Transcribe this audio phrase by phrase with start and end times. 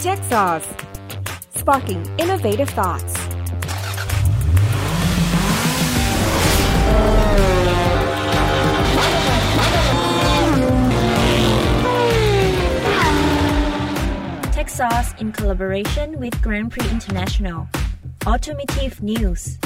[0.00, 0.68] Sauce
[1.54, 3.14] Sparking Innovative Thoughts
[14.52, 17.66] Tech Sauce in collaboration with Grand Prix International.
[18.26, 19.58] Automotive News.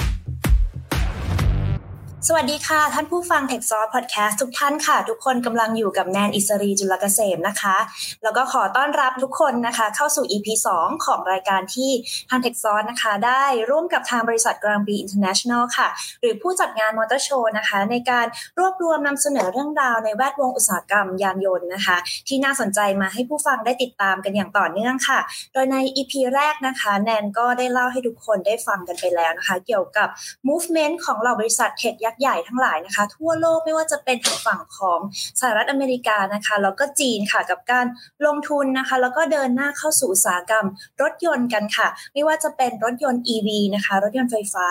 [2.29, 7.77] สวัสดีค่ะ ท่านผู้ฟัง Tech s o u r c e Podcast ทุกท่านค่ะ ทุกคนกำลังอยู่กับแนนอิสรีจุลกเกษมนะคะ
[8.23, 10.49] แล้วก็ขอต้อนรับทุกคนนะคะ เข้าสู่ EP
[10.79, 11.91] 2 ของรายการที่
[12.31, 15.89] ทาง Tech s o u r c e นะคะ ได้ร่วมกับทางบริษัท Grand Prix International ค่ะ
[16.21, 18.27] หรือผู้จัดงานมอเตอร์โชว์นะคะ ในการ
[18.59, 21.97] รวบรวมนำเสนอเรื่องราวในแวดวงอุตสาหกรรมยานยนต์นะคะ
[22.29, 25.21] ที่น่าสนใจมาให้ผู้ฟังได้ติดตามกันอย่างต่อเนื่องค่ะ
[25.53, 30.09] โดยใน EP แรกนะคะ แนนก็ได้เล่าให้ทุกคนได้ฟังกันไปแล้วนะคะ เกี่ยวกับ
[30.49, 34.99] movement ของเหล่าบริษัทเทคยกษ์ใหญ่ทั้งหลายนะคะ ทั่วโลกไม่ว่าจะเป็นทางฝั่งของ
[35.41, 37.87] สหรัฐอเมริกานะคะแล้วก็จีนค่ะกับการ
[38.27, 40.67] ลงทุนนะคะ แล้วก็เดินหน้าเข้าสู่อุตสาหกรรม
[41.03, 44.69] รถยนต์กันค่ะ ไม่ว่าจะเป็นรถยนต์ EV นะคะ รถยนต์ไฟฟ้า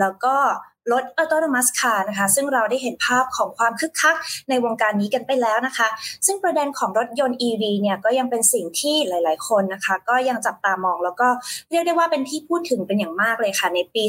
[0.00, 0.36] แล้วก็
[0.92, 4.16] รถอัตโนมัติคาร์นะคะ ซึ่งเราได้เห็นภาพของความคึกคัก
[4.48, 5.88] ในวงการนี้กันไปแล้วนะคะ
[6.26, 11.28] ซึ่งประเด็นของรถยนต์ EV เนี่ยก็ยังเป็นสิ่งที่หลาย ๆ คนนะคะ ก็ยังจับตามองแล้วก็
[11.70, 14.04] เรียกได้ว่าเป็นที่พูดถึงเป็นอย่างมากเลยค่ะ ในปี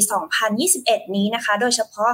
[0.56, 2.10] 2021 นี้นะคะ โดยเฉพาะ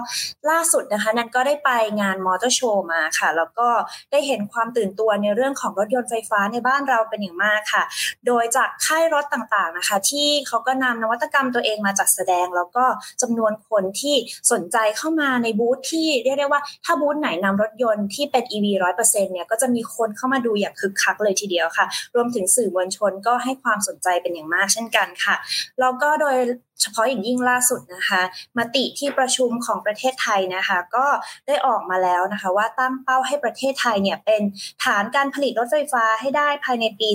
[0.51, 3.69] ล่าสุดนะคะนันก็ได้ไปงานมอเตอร์โชว์มาค่ะ แล้วก็
[4.13, 7.83] ได้เห็นความตื่นตัวในเรื่องของรถยนต์ไฟฟ้าในบ้านเราเป็นอย่างมากค่ะ
[8.27, 12.85] โดยจากค่ายรถต่าง ๆ นะคะ ที่เขาก็นำนวัตกรรมตัวเองมาจัดแสดง แล้วก็
[13.23, 14.17] จำนวนคนที่
[14.51, 25.37] สนนใจเข้ามาในบูธที่เรียกได้ว่าถ้าบูธไหนนำรถยนต์ที่เป็น EV ร้อยเปอร์เซ็นเนี่ยก็จะมีคนเข้ามาดูอย่างคึกคักเลยทีเดียวค่ะ รวมถึงสื่อมวลชนก็ให้ความสนใจเป็นอย่างมากเช่นกันค่ะ
[25.81, 26.37] แล้วก็โดย
[26.81, 28.23] เฉพาะอย่างยิ่งล่าสุดนะคะ
[28.59, 31.07] มติที่ประชุมของประเทศไทยนะคะ ก็
[31.47, 34.43] ได้ออกมาแล้วนะคะ ว่าตั้งเป้าให้ประเทศไทยเนี่ยเป็น
[34.85, 37.09] ฐานการผลิตรถไฟฟ้าให้ได้ภายในปี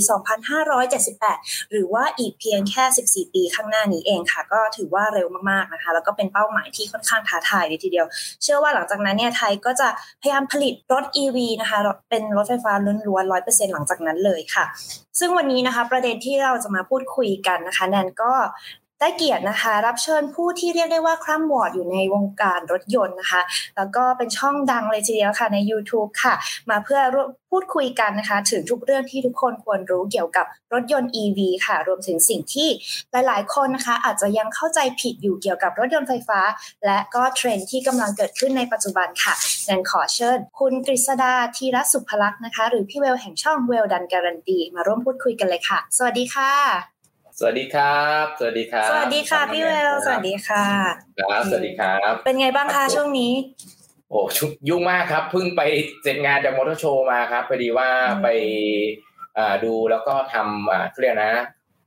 [0.84, 8.06] 2578 หรือว่าอีกเพียงแค่ 14 ปีข้างหน้านี้เองค่ะ ก็ถือว่าเร็วมากๆนะคะ แล้วก็เป็นเป้าหมายที่ค่อนข้างท้าทายเลยทีเดียว
[8.44, 9.88] เชื่อว่าหลังจากนั้นเนี่ยไทยก็จะ
[10.22, 11.80] พยายามผลิตรถ EV นะคะ
[12.10, 12.74] เป็นรถไฟฟ้า
[13.08, 14.66] ล้วนๆ100%หลังจากนั้นเลยค่ะ
[15.20, 18.32] ซึ่งวันนี้นะคะ ประเด็นที่เราจะมาพูดคุยกันนะคะแนนก็
[19.02, 23.42] ได้เกียรตินะคะ รับเชิญผู้ที่เรียกได้ว่าคร่ำวอร์ดอยู่ในวงการรถยนต์นะคะ
[23.78, 26.34] แล้วก็เป็นช่องดังเลยทีเดียวค่ะใน YouTube ค่ะ
[26.70, 27.02] มาเพื่อ
[27.52, 32.70] พูดคุยกันนะคะ ถึงทุกเรื่องที่ทุกคนควรรู้เกี่ยวกับรถยนต์ EV ค่ะ รวมถึงสิ่งที่
[33.12, 36.40] หลาย ๆ คนนะคะ อาจจะยังเข้าใจผิดอยู่เกี่ยวกับรถยนต์ไฟฟ้า
[36.86, 39.34] และก็เทรนด์ที่กำลังเกิดขึ้นในปัจจุบันค่ะ
[39.66, 47.01] แนนขอเชิญ คุณกฤษดาธีรสุภลักษณ์นะคะ หรือพี่เวลแห่งช่องเวลดันการันตีมาร่วมพูดคุยกันเลยค่ะ สวัสดีค่ะ
[47.38, 50.66] สวัสดีครับ สวัสดีครับ สวัสดีค่ะพี่เวล สวัสดีค่ะ
[51.20, 53.34] ครับ สวัสดีครับ เป็นไงบ้างคะช่วงนี้
[54.10, 55.62] โอ้ชุยุ่งมากครับ เพิ่งไป
[56.02, 57.90] เสร็จงานจากมอเตอร์โชว์มาครับพอดีว่า
[58.24, 58.28] ไป
[59.64, 61.34] ดูแล้วก็ทำเรียกนะ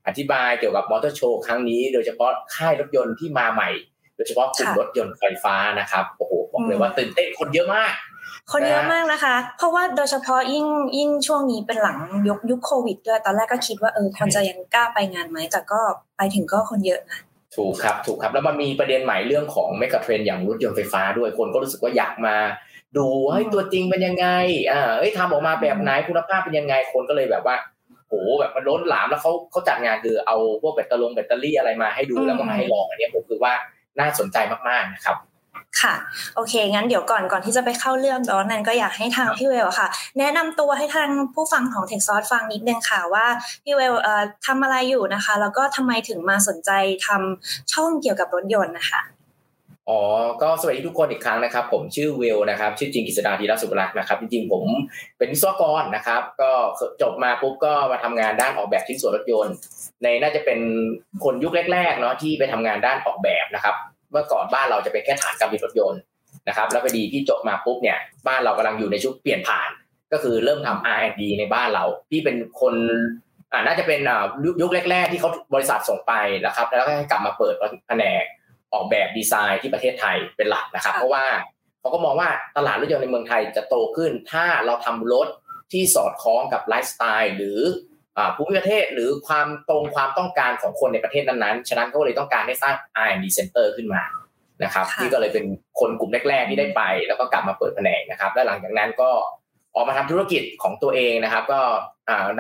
[0.07, 3.71] อธิบายเกี่ยวกับมอเตอร์โชว์ครั้งนี้ โดยเฉพาะค่ายรถยนต์ที่มาใหม่
[4.17, 7.93] โดยเฉพาะกลุ่มรถยนต์ไฟฟ้านะครับ โอ้โหบอกเลยว่าตื่นเต้นคนเยอะมาก
[8.53, 10.67] คนเยอะมากนะคะ เพราะว่าโดยเฉพาะยิ่ง
[10.97, 15.81] ยิ่งช่วงนี้เป็นหลังยกยุคโควิดด้วย ตอนแรกก็คิดว่าเออคนจะยังกล้าไปงานไหม แต่ก็
[16.17, 17.21] ไปถึงก็คนเยอะนะ
[17.57, 22.37] ถูกครับถูกครับ แล้วมันมีประเด็นใหม่เรื่องของเมกะเทรนอย่างรถยนต์ไฟฟ้าด้วยคนก็รู้สึกว่าอยากมา
[22.97, 24.27] ดูเฮ้ยตัวจริงเป็นยังไง
[24.71, 27.57] อ่าเอ้ยทำออกมาแบบไหนคุณภาพเป็นยังไงคนก็เลยแบบว่า
[28.09, 33.53] โหแบบมันล้นหลามแล้วเขาเขาจัดงานคือเอาพวกแบตเตอรี่แบตเตอรี่อะไรมาให้ดูแล้วก็มาให้ลองอันนี้ผมคือว่า
[33.99, 34.37] น่าสนใจ
[34.69, 35.17] มากๆนะครับ
[35.83, 35.95] ค่ะ
[36.37, 43.27] โอเค งั้นเดี๋ยวก่อนก่อนที่จะไปเข้าเรื่องตอนนั้นก็อยากให้ทางพี่เวลค่ะ แนะนำตัวให้ทางผู้ฟังของเทคซอสฟังนิดนึงค่ะว่า
[43.65, 46.71] พี่เวลเอ่อทำอะไรอยู่นะคะ แล้วก็ทำไมถึงมาสนใจ
[47.07, 49.03] ทำช่องเกี่ยวกับรถยนต์นะคะ
[49.89, 50.01] อ๋อ
[50.43, 54.65] ก็สวัสดีทุกคนอีกครั้งนะครับ ผมชื่อเวลนะครับ ชื่อจริงกิษดาธีรสุภลักษณ์นะครับ จริงๆ ผม
[55.19, 56.51] เป็นวิศวกรนะครับ ก็
[57.03, 59.55] จบมาปุ๊บก็มาทำงานด้านออกแบบชิ้นส่วนรถยนต์
[60.03, 60.59] ในน่าจะเป็น
[61.25, 63.75] คนยุคแรกๆเนาะที่ไปทำงานด้านออกแบบนะครับ
[64.15, 66.01] เมื่อก่อนบ้านเราจะเป็นแค่ฐานการผลิตรถยนต์
[66.49, 69.71] นะครับ แล้วพอดีที่จบมาปุ๊บเนี่ยบ้านเรากำลังอยู่ในชุดเปลี่ยนผ่าน
[70.13, 72.75] ก็คือเริ่มทำ R&D ในบ้านเราที่เป็นคน
[73.53, 74.25] อ่าน่าจะเป็นอ่า
[74.61, 76.13] ยุคแรก ๆ ที่เขาบริษัทส่งไป
[76.47, 77.55] นะครับ แล้วก็ให้กลับมาเปิด
[77.89, 78.25] แผนก
[78.73, 81.25] ออกแบบดีไซน์ที่ประเทศไทยเป็นหลักนะครับ เพราะว่า
[81.81, 85.29] เขาก็มองว่าตลาดรถยนต์ในเมืองไทยจะโตขึ้น ถ้าเราทำรถ
[85.73, 87.59] ที่สอดคล้องกับไลฟ์สไตล์หรือ
[88.37, 92.75] ภูมิประเทศหรือความตรงความต้องการของคนในประเทศนั้นๆ ฉะนั้นก็เลยต้องการให้สร้าง
[93.05, 94.03] R&D Center ขึ้นมา
[94.65, 95.45] นะครับที่ก็เลยเป็น
[95.81, 99.11] คนกลุ่มแรกๆที่ได้ไป แล้วก็กลับมาเปิดแผนกนะครับ และหลังจากนั้นก็
[99.75, 101.61] ออกมาทำธุรกิจของตัวเองนะครับ ก็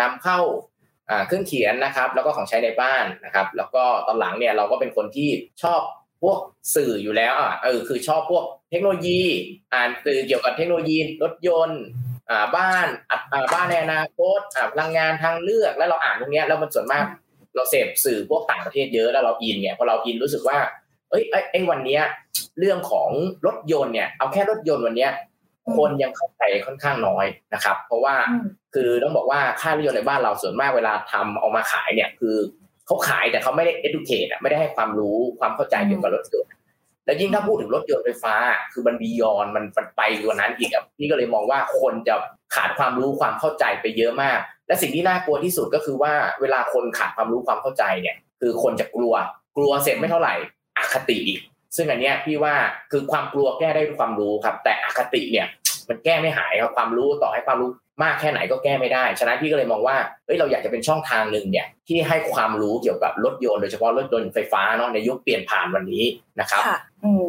[0.00, 0.38] นำเข้า
[1.26, 5.30] เครื่องเขียนนะครับ แล้วก็ของใช้ในบ้านนะครับ แล้วก็ตอนหลังเนี่ยเราก็เป็นคนที่
[5.62, 5.80] ชอบ
[6.22, 6.38] พวก
[6.74, 9.20] สื่ออยู่แล้วอะเออคือชอบพวกเทคโนโลยี
[9.74, 12.03] อ่านสื่อเกี่ยวกับเทคโนโลยีรถยนต์อ่า
[12.56, 17.04] บ้านอ่าบ้านในอนาคตอ่าพลังงานทางเลือกแล้วเราอ่านพวกนี้แล้วมันส่วนมาก
[17.54, 20.58] เราเสพสื่อพวกต่างประเทศเยอะแล้วเราอินเนี่ยพอเราอินรู้สึกว่า
[21.10, 21.22] เอ้ย
[21.52, 22.02] ไอ้วันเนี้ย
[22.58, 23.10] เรื่องของ
[23.46, 25.12] รถยนต์เนี่ย เอาแค่รถยนต์วันเนี้ย
[25.76, 28.14] คนยังเข้าใจค่อนข้างน้อยนะครับ เพราะว่า
[28.74, 32.36] คือต้องบอกว่าค่ารถยนต์ในบ้านเราส่วนมากเวลาทำเอามาขายเนี่ยคือ
[32.86, 36.50] เขาขายแต่เขาไม่ได้ educate ไม่ได้ให้ความรู้ความเข้าใจเกี่ยวกับรถยนต์
[37.04, 38.34] แล้วยิ่งถ้าพูดถึงรถยนต์ไฟฟ้า
[38.72, 39.64] คือมันบียอนมัน
[39.96, 42.14] ไปกว่านั้นอีกอะพี่ก็เลยมองว่าคนจะ
[42.54, 49.14] ขาดความรู้ความเข้าใจไปเยอะมาก และสิ่งที่น่ากลัวที่สุดก็คือว่าเวลาคนขาดความรู้ความเข้าใจเนี่ย คือคนจะกลัว
[49.56, 50.34] กลัวเสร็จไม่เท่าไหร่
[50.78, 51.40] อคติอีก
[51.76, 52.54] ซึ่งอันเนี้ยพี่ว่า
[52.90, 55.46] คือความกลัวแก้ได้ด้วยความรู้ครับ แต่อคติเนี่ย
[55.88, 57.70] มันแก้ไม่หายครับความรู้ต่อให้ความรู้
[58.02, 59.96] มากแค่ไหนก็แก้ไม่ได้ ฉะนั้นพี่ก็เลยมองว่า
[60.26, 66.04] เฮ้ย เราอยากจะเป็นช่องทางหนึ่งเนี่ยที่ให้ความรู้เกี่ยวกับรถยนต์โดยเฉพาะรถยนต์ไฟฟ้าเนาะในยุคเปลี่ยนผ่านวันนี้
[66.40, 67.24] นะครับ ค่ะอืม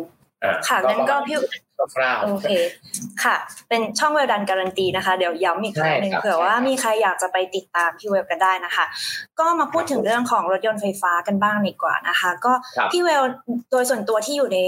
[0.68, 1.38] ค่ะงั้นก็พี่
[1.96, 2.52] คร่าวโอเค
[3.24, 3.36] ค่ะ
[3.70, 8.86] เป็นช่องเวลดันการันตีนะคะ เดี๋ยวย้ำอีกครั้งหนึ่งเผื่อว่ามีใครอยากจะไปติดตามพี่เวลกันได้นะคะ
[9.40, 12.54] ก็มาพูดถึงเรื่องของรถยนต์ไฟฟ้ากันบ้างดีกว่านะคะ ก็
[12.92, 13.24] พี่เวล
[13.72, 14.60] โดยส่วนตัวที่อยู่ใน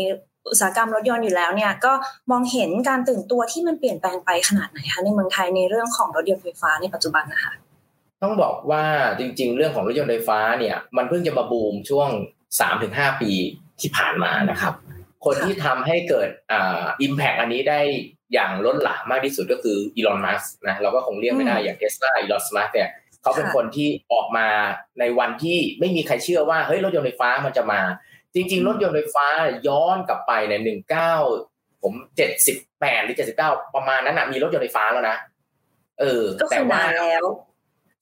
[0.51, 1.93] อุตสาหกรรมรถยนต์อยู่แล้วเนี่ยก็
[2.31, 7.53] มองเห็นการตื่นตัวที่มันเปลี่ยนแปลงไปขนาดไหนคะในเมืองไทยในเรื่องของรถยนต์ไฟฟ้าในปัจจุบันนะคะ
[8.23, 8.83] ต้องบอกว่า
[9.19, 12.09] จริง ๆ เรื่องของรถยนต์ไฟฟ้าเนี่ยมันเพิ่งจะมาบูมช่วง
[12.59, 13.31] สามถึงห้าปี
[13.81, 14.73] ที่ผ่านมานะครับ
[15.25, 17.79] คนที่ทำให้เกิดอ่าอิมแพกอันนี้ได้
[18.33, 22.89] อย่างล้นหลามมากที่สุดก็คืออีลอนมัสนะเราก็คงเรียกไม่ได้อย่างเทสลาอีลอนมัสเนี่ย
[23.21, 24.47] เขาเป็นคนที่ออกมา
[24.99, 27.79] ในวันที่ไม่มีใครเชื่อว่าเฮ้ยรถยนต์ไฟฟ้ามันจะมา
[28.33, 29.27] จริง ๆ รถยนต์ไฟฟ้า
[29.67, 31.13] ย้อนกลับไปในหนึ่งเก้า
[31.83, 35.17] ผมเจ็ดสิบแปดหรือเจ็ดสิบเก้าประมาณนั้นนะมีรถยนต์ไฟฟ้าแล้วนะ
[35.99, 37.25] เออ แต่ว่าแล้ว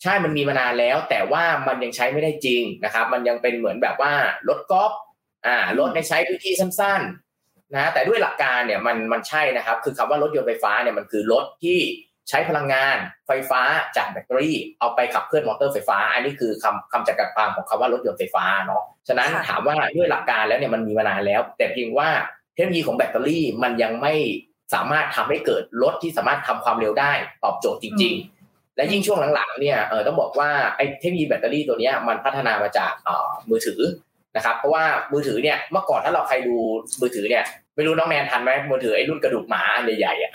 [0.02, 4.14] ใช่มันมีมานานแล้ว แต่ว่ามันยังใช้ไม่ได้จริงนะครับ มันยังเป็นเหมือนแบบว่า
[4.50, 4.92] รถกอล์ฟ
[5.46, 7.02] อ่ารถในใช้พื้นที่สั้น
[7.38, 11.80] ๆ นะ แต่ด้วยหลักการเนี่ยมันมันใช่นะครับ คือคำว่ารถยนต์ไฟฟ้าเนี่ยมันคือรถที่
[12.30, 13.62] ใช้พลังงานไฟฟ้า
[13.98, 22.10] จากแบตเตอรี่เอาไปขับเคลื่อนมอเตอร์ไฟฟ้า อันนี้คือคำคำจำกัดความของคำว่ารถยนต์ไฟฟ้าเนาะฉะนั้นถามว่าด้วยหลักการแล้วเนี่ยมันมีมานานแล้ว แต่เพียงว่า
[22.54, 24.14] เทคโนโลยีของแบตเตอรี่มันยังไม่
[24.74, 27.12] สามารถทำให้เกิดรถที่สามารถทำความเร็วได้
[27.44, 28.14] ตอบโจทย์จริง
[28.46, 32.94] ๆ และยิ่งช่วงหลังๆเนี่ยเออต้องบอกว่าไอ้เทคโนโลยีแบตเตอรี่ตัวนี้มันพัฒนามาจาก
[33.50, 33.82] มือถือ
[34.36, 34.84] นะครับเพราะว่า
[35.14, 36.56] มือถือเนี่ยเมื่อก่อนถ้าเราใครดู
[37.02, 37.44] มือถือเนี่ย
[37.76, 40.34] ไม่รู้น้องแนนทันไหมมือถือไอ้รุ่นกระดูกหมาอันใหญ่ๆอะ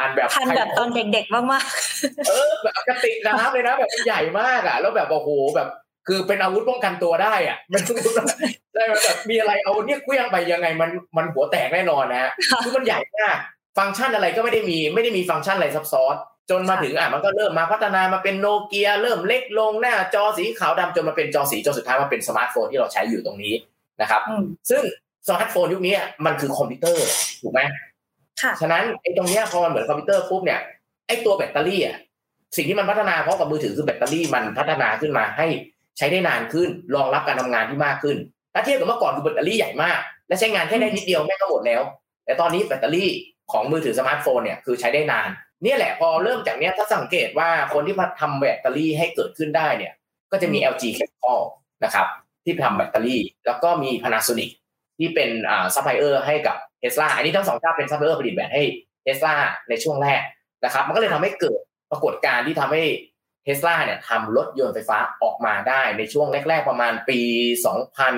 [0.00, 5.68] อันแบบทันแบบตอนเด็กๆมากๆเออแบบกระติกน้ำเลยนะแบบใหญ่มากอะ แล้วแบบโอ้โหแบบ
[6.08, 7.82] คือเป็นอาวุธป้องกันตัวได้อะมัน
[8.74, 12.32] ได้แบบมีอะไรเอาเนี่ยเคลื่องไปยังไงมันมันหัวแตกแน่นอนนะฮะ
[12.64, 13.36] คือมันใหญ่มาก
[13.78, 16.14] ฟังก์ชันอะไรก็ไม่ได้มีไม่ได้มีฟังก์ชันอะไรซับซ้อน
[16.50, 23.54] จนมาถึงอะมันก็เริ่มมาพัฒนามาเป็นโนเกียเริ่มเล็กลงหน้าจอสีขาวดำจนมาเป็นจอสีจนสุดท้ายมาเป็นสมาร์ทโฟนที่เราใช้อยู่ตรงนี้
[24.00, 24.22] นะครับ
[24.70, 24.82] ซึ่ง
[25.26, 27.04] สมาร์ทโฟนยุคนี้มันคือคอมพิวเตอร์
[27.42, 27.60] ถูกไหม
[28.60, 30.60] ฉะนั้นไอ้ตรงเนี้ยพอมันเหมือนคอมพิวเตอร์ปุ๊บเนี่ย
[31.06, 31.96] ไอ้ตัวแบตเตอรี่อะ
[32.56, 35.46] สิ่งที่มันพัฒนาพร้อมกับมือถือคือแบตเตอรี่มันพัฒนาขึ้นมาให้
[35.98, 38.16] ใช้ได้นานขึ้น รองรับการทำงานที่มากขึ้น
[38.54, 39.98] ถ้าเทียบกับเมื่อก่อนคือแบตเตอรี่ใหญ่มาก
[40.28, 41.82] และใช้งานแค่ได้นิดเดียวแม่งก็หมดแล้ว
[42.24, 43.10] แต่ตอนนี้แบตเตอรี่
[43.52, 45.28] ของมือถือสมาร์ทโฟนเนี่ยคือใช้ได้นาน
[45.64, 49.92] นี่แหละพอเริ่มจากเนี้ยถ้าสังเกตว่าคนที่มาทำแบตเตอรี่ให้เกิดขึ้นได้เนี่ย
[50.32, 51.40] ก็จะมี LG Chemical
[51.84, 52.06] นะครับ
[52.44, 54.50] ที่ทำแบตเตอรี่ แล้วก็มี Panasonic
[54.98, 58.62] ที่เป็นอ่าซัพพลายเออร์ให้กับเทสลาอันนี้ทั้งสองเจ้าเป็นซัพพลายเออร์ผลิตแบตให้
[59.02, 59.34] เทสลา
[59.68, 60.20] ในช่วงแรก
[60.64, 61.60] นะครับ มันก็เลยทำให้เกิด
[61.90, 62.82] ปรากฏการณ์ที่ทำให้
[63.44, 67.20] เทสลาเนี่ยทำรถยนต์ไฟฟ้าออกมาได้ในช่วงแรก ๆ ประมาณปี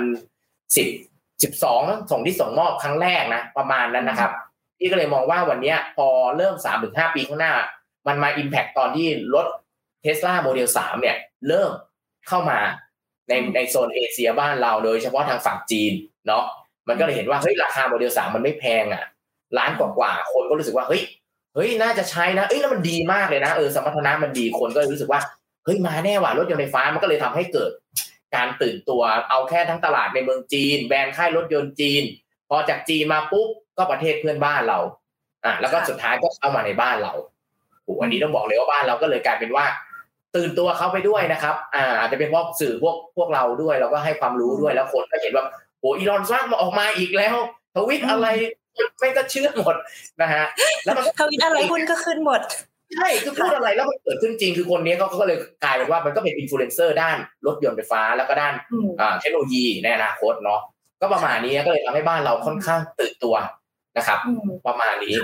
[0.07, 4.31] 2010 12 ส่งที่ส่งมอบครั้งแรกนะ ประมาณนั้นนะครับ
[4.79, 6.55] พี่ก็เลยมองว่าวันนี้พอเริ่ม
[6.85, 7.55] 3-5 ปีข้างหน้า
[8.07, 9.47] มันมา impact ตอนที่รถ
[10.03, 11.17] เทสลาโมเดล3เนี่ย
[11.49, 11.71] เริ่ม
[12.29, 12.59] เข้ามา
[13.29, 15.93] ในในโซนเอเชียบ้านเราโดยเฉพาะทางฝั่งจีน
[16.27, 16.45] เนาะ
[16.89, 19.05] มันก็เลยเห็นว่าเฮ้ยราคาโมเดลสามมันไม่แพงอะ
[19.59, 21.03] ล้านกว่าๆคนก็รู้สึกว่าเฮ้ย
[21.55, 25.21] เฮ้ยน่าจะใช้นะเอ้ยแล้วมันดีมากเลยนะเออสมรรถนะมันดีคนก็รู้สึกว่า
[25.65, 27.71] เฮ้ยมาแน่ว่ะรถยนต์ไฟฟ้ามันก็เลยทำให้เกิด
[28.35, 32.03] การตื่นตัวเอาแค่ทั้งตลาดในเมืองจีน แบรนด์ค่ายรถยนต์จีน
[32.49, 34.79] พอจากจีนมาปุ๊บก็ประเทศเพื่อนบ้านเรา
[35.45, 37.13] อะแล้วก็สุดท้ายก็เข้ามาในบ้านเรา
[37.85, 39.65] โอ้อันนี้ต้องบอกเลยว่าบ้านเราก็เลยกลายเป็นว่า
[40.37, 45.45] ตื่นตัวเข้าไปด้วยนะครับ อ่าอาจจะเป็นเพราะสื่อพวกพวกเราด้วย เราก็ให้ความรู้ด้วยแล้วคนก็เห็นว่า
[45.81, 47.37] โอ้อีลอนซักมาออกมาอีกแล้ว
[47.77, 48.27] ทวิตอะไร
[48.99, 49.77] ไม่ก็เชื่อหมด
[50.23, 50.45] นะฮะ
[50.85, 52.41] แล้วมันทวิตอะไรคุณก็ขึ้นหมด
[52.95, 57.17] ใช่คือพูดอะไรแล้วมันเกิดขึ้นจริงคือคนนี้เขาก็เลยกลายเป็นว่ามันก็เป็นอินฟลูเอนเซอร์ด้าน
[57.47, 58.55] รถยนต์ไฟฟ้าแล้วก็ด้าน
[59.01, 60.61] อ่าเทคโนโลยีในอนาคตเนาะ
[61.01, 63.37] ก็ประมาณนี้ก็เลยทำให้บ้านเราค่อนข้างตื่นตัว
[63.97, 64.19] นะครับ
[64.67, 65.15] ประมาณนี้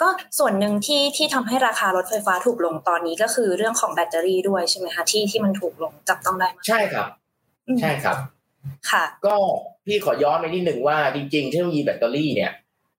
[0.00, 0.08] ก็
[0.38, 7.06] ส่วนหนึ่งที่ที่ทำให้ราคารถไฟฟ้าถูกลงตอนนี้ก็คือเรื่องของแบตเตอรี่ด้วยใช่ไหมคะที่ที่มันถูกลงจับต้องได้ใช่ครับ
[7.80, 8.16] ใช่ครับ
[8.90, 9.36] ค่ะ ก็
[9.86, 12.52] พี่ขอย้อนไปนิดหนึ่งว่าจริงๆเทคโนโลยีแบตเตอรี่เนี่ย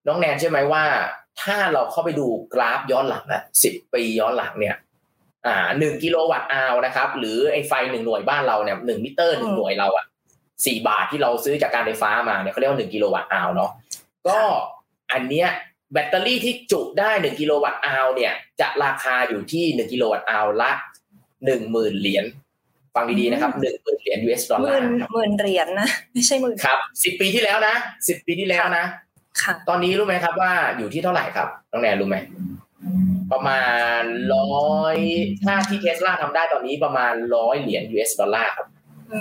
[0.08, 0.84] น้องแนนใช่ไหมว่า
[1.42, 4.76] ถ้าเราเข้าไปดูกราฟย้อนหลังนะสิบปีย้อนหลังเนี่ย
[5.46, 10.06] อ่าหนึ่ง kilowatt hour นะครับ หรือไอ้ไฟหนึ่งหน่วยบ้านเราเนี่ยหนึ่งมิเตอร์หนึ่งหน่วยเราอะ
[10.66, 13.72] สี่บาทที่เราซื้อจากการไฟฟ้ามาเนี่ยเขาเรียกว่าหนึ่ง kilowatt hour เนาะ
[14.28, 14.40] ก็
[15.14, 15.50] อันเนี้ย
[15.94, 20.72] แบตเตอรี่ที่จุได้หนึ่ง kilowatt hour เนี่ย จะราคาอยู่ที่หนึ่ง kilowatt hour ละ
[21.46, 22.26] หนึ่งหมื่นเหรียญ
[22.96, 27.76] ฟังดีๆนะครับหนึ่งหมื่นเหรียญ US dollarหมื่นเหรียญนะไม่ใช่หมื่นครับสิบปีที่แล้วนะ
[28.08, 28.86] สิบปีที่แล้วนะ
[29.42, 32.18] ค่ะ ตอนนี้รู้ไหมครับว่าอยู่ที่เท่าไหร่ครับน้องแนนรู้ไหม
[33.32, 33.64] ประมา
[34.02, 34.04] ณ
[34.36, 34.98] ร้อย
[35.44, 38.68] ถ้าที่เทสลาทำได้ตอนนี้ประมาณร้อยเหรียญ US ดอลลาร์ครับ
[39.12, 39.20] อื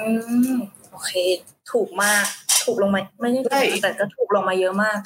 [0.54, 0.58] ม
[0.90, 1.12] โอเค
[1.72, 2.24] ถูกมาก
[2.64, 4.98] ถูกลงมาไม่ได้ใช่ถูกแต่ก็ถูกลงมาเยอะมาก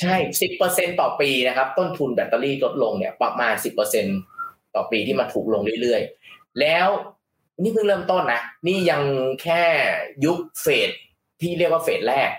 [0.00, 4.04] ใช่สิบเปอร์เซ็นต่อปีนะครับ ต้นทุนแบตเตอรี่ลดลงเนี่ย ประมาณสิบเปอร์เซ็น
[4.74, 6.88] ต่อปีที่มันถูกลงเรื่อยๆ แล้ว
[7.62, 9.02] นี่เพิ่งเริ่มต้นนะนี่ยัง
[9.42, 9.62] แค่
[10.24, 10.90] ยุคเฟส
[11.40, 12.30] ที่เรียกว่าเฟสแรก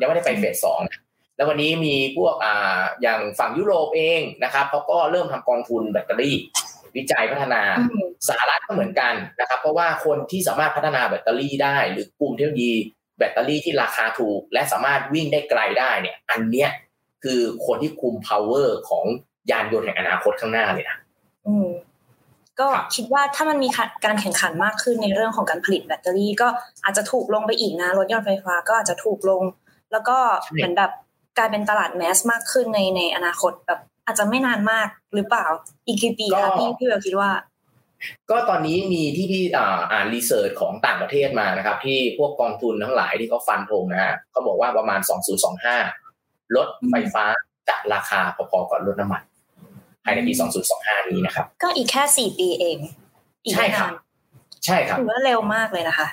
[0.00, 1.00] ยังไม่ได้ไปเฟสสองนะ
[1.36, 6.36] แล้ววันนี้มีพวกอ่าอย่างฝั่งยุโรปเองนะครับเขาก็เริ่มทำกองทุนแบตเตอรี่
[6.96, 12.72] วิจัยพัฒนาอืมสหรัฐก็เหมือนกันนะครับ เพราะว่าคนที่สามารถพัฒนาแบตเตอรี่ได้ หรือกลุ่มเทคโนโลยี
[13.18, 16.70] แบตเตอรี่ที่ราคาถูก และสามารถวิ่งได้ไกลได้เนี่ยอันเนี้ย
[17.24, 19.04] คือคนที่คุม power ของ
[19.50, 20.96] ยานยนต์แห่งอนาคตข้างหน้าเลยนะ
[21.46, 21.68] อืม
[22.60, 23.68] ก็ครับคิดว่าถ้ามันมี
[24.04, 26.48] การแข่งขันมากขึ้นในเรื่องของการผลิตแบตเตอรี่ ก็
[26.84, 29.42] อาจจะถูกลงไปอีกนะรถยนต์ไฟฟ้าก็อาจจะถูกลง
[29.92, 30.18] แล้วก็
[30.52, 30.90] เหมือนแบบ
[31.38, 35.46] กลายเป็นตลาด mass มากขึ้นในในอนาคตแบบอาจจะไม่นานมากหรือเปล่า
[35.86, 37.30] อีกกี่ปีคะพี่พี่เบลคิดว่า
[38.30, 45.00] ก็ตอนนี้มีที่พี่อ่าอ่าน research ของต่างประเทศมานะครับ ที่พวกกองทุนทั้งหลายที่เขาฟันธงนะฮะเขาบอกว่าประมาณ
[45.78, 47.24] 2025รถไฟฟ้า
[47.68, 49.22] จะราคาพอๆกับรถน้ำมัน
[50.04, 50.32] ภายในปี
[50.72, 52.76] 2025 นี้นะครับ ก็อีกแค่สี่ปีเอง
[53.44, 53.94] อีกใช่ไม่ครันาบน
[54.66, 56.08] ใช่ครับถือว่าเร็วมากเลยนะคะ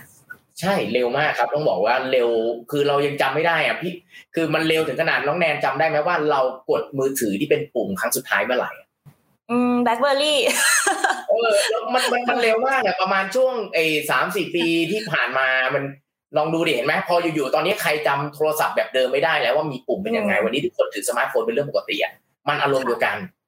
[0.60, 2.30] ใช่เร็วมากครับ ต้องบอกว่าเร็ว
[2.72, 3.94] คือเรายังจำไม่ได้อะพี่
[4.36, 8.88] คือมันเร็วถึงขนาดน้องแนนจำได้ไหมว่าเรากดมือถือที่เป็นปุ่มครั้งสุดท้ายเมื่อไหร่อะ
[9.52, 10.40] อืมแบล็คเบอร์รี่
[11.30, 15.84] เออแล้วมันมันมันเร็วมากอะประมาณช่วงไอ้สามสี่ปีที่ผ่านมามัน
[16.38, 22.14] ลองดูดิเห็นไหมพออยู่ๆตอนนี้ใครจำโทรศัพท์แบบเดิมไม่ได้แล้วว่ามีปุ่มเป็นยังไงอืมวันนี้ทุกคนถือสมาร์ทโฟนเป็นเรื่องปกติอะ
[22.48, 23.41] มันอารมณ์เดียวกันครับอืม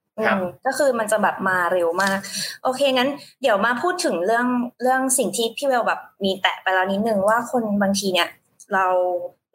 [0.66, 2.18] ก็คือมันจะแบบมาเร็วมาก
[2.64, 3.10] โอเคงั้น
[3.42, 4.48] เดี๋ยวมาพูดถึงเรื่อง
[4.82, 8.30] เรื่องสิ่งที่พี่เบลแบบมีแตะไปแล้วนิดนึงว่าคนบางทีเนี่ย
[8.74, 8.88] เรา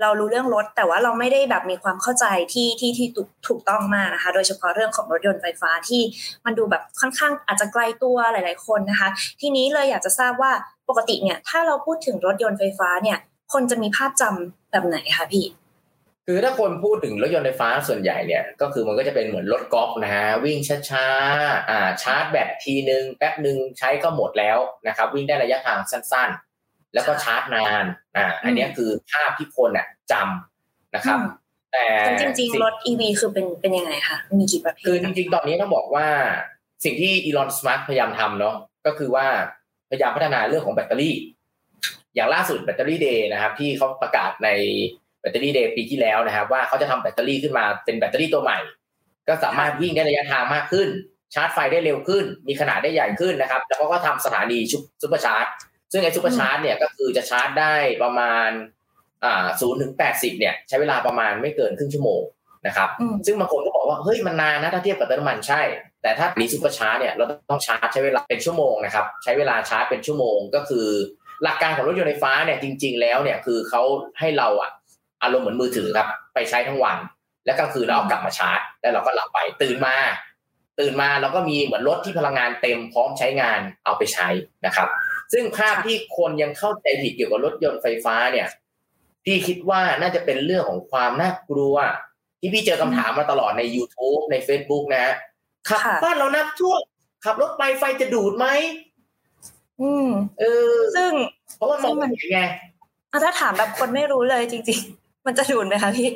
[0.02, 6.02] เรารู้เรื่องรถ แต่ว่าเราไม่ได้แบบมีความเข้าใจที่ที่ที่ถูกถูกต้องมากนะคะ โดยเฉพาะเรื่องของรถยนต์ไฟฟ้าที่
[6.44, 9.08] มันดูแบบค่อนข้างอาจจะไกลตัวหลาย ๆ คนนะคะ
[9.40, 10.52] ทีนี้เลยอยากจะทราบว่า
[10.88, 13.18] ปกติเนี่ย ถ้าเราพูดถึงรถยนต์ไฟฟ้าเนี่ย
[13.52, 15.44] คนจะมีภาพจำแบบไหนคะพี่
[16.30, 20.58] คือถ้าคนพูดถึงรถยนต์ไฟฟ้าส่วนใหญ่เนี่ย ก็คือมันก็จะเป็นเหมือนรถกอล์ฟนะฮะวิ่ง
[20.90, 27.85] ช้าๆอ่าชาร์จแบตทีนึงแป๊บหนึ่งใช้ก็หมดแล้วนะครับวิ่งได้ระยะทางสั้นๆ แล้วก็ชาร์จนาน
[28.16, 31.26] อ่าอันเนี้ยคือภาพที่คนอะจำนะครับอืม
[31.73, 36.06] แต่แต่จริงสิ่ๆรถ EV คือเป็นเป็นยังไงคะมีกี่ประเภทคือจริงๆ ตอนนี้ต้องบอกว่า
[36.85, 38.54] สิ่งที่อีลอน มัสก์พยายามทำเนาะ
[38.87, 39.26] ก็คือว่า
[39.90, 41.16] พยายามพัฒนาเรื่องของแบตเตอรี่
[42.14, 44.50] อย่างล่าสุด Battery Day นะครับ ที่เขาประกาศใน
[45.07, 48.58] Battery Day ปีที่แล้วนะครับ ว่าเขาจะทำแบตเตอรี่ขึ้นมาเป็นแบตเตอรี่ตัวใหม่
[49.28, 50.88] ก็สามารถวิ่งได้ระยะทางมากขึ้น
[51.35, 54.58] ชาร์จไฟได้เร็วขึ้น มีขนาดได้ใหญ่ขึ้นนะครับ แล้วเขาก็ทำสถานี
[55.02, 55.46] supercharge
[55.92, 58.50] ซึ่งไอ้ supercharge เนี่ยก็คือจะชาร์จได้ประมาณ
[59.25, 62.20] อ่าศูนย์ถึงแปดสิบเนี่ย ใช้เวลาประมาณไม่เกินครึ่งชั่วโมง
[62.66, 65.61] นะครับอืมซึ่งบางคนก็บอกว่าเฮ้ยมันนานนะถ้าเทียบกับเติมน้ำมันใช่
[66.02, 70.87] แต่ถ้ามี supercharge เนี่ยเราต้องชาร์จใช้เวลาเป็นชั่วโมงนะครับใช้เวลาชาร์จเป็นชั่วโมงก็คือ
[71.42, 73.82] หลักการของรถยนต์ไฟฟ้าเนี่ยจริง ๆ แล้วเนี่ยคือเขา
[74.18, 74.70] ให้เราอะ
[75.22, 76.98] อารมณ์เหมือนมือถือครับ ไปใช้ทั้งวัน
[77.46, 79.96] แล้วก็คือเราเอากลับมาชาร์จ แล้วเราก็หลับไปตื่นมา
[80.80, 84.28] ตื่นมาเราก็มีเหมือนรถที่พลังงานเต็มพร้อมใช้งานเอาไปใช้
[84.66, 84.88] นะครับ
[85.32, 88.48] ซึ่งภาพที่คนยังเข้าใจผิดเกี่ยวกับรถยนต์ไฟฟ้าเนี่ย
[89.25, 91.76] พี่คิดว่าน่าจะเป็นเรื่องของความน่ากลัว
[92.40, 95.14] ที่พี่เจอคำถามมาตลอดใน YouTube ใน Facebook นะฮะ
[95.68, 96.80] ขับค่ะบ้านเรานับท่วม
[97.25, 98.46] ขับรถไปไฟจะดูดไหม
[99.80, 100.08] อืม
[100.40, 101.12] เออ ซึ่ง
[101.56, 102.40] เพราะว่ามองไม่เห็นไง
[103.12, 106.11] อะถ้าถามแบบคนไม่รู้เลยจริงๆ มันจะดูดไหมคะพี่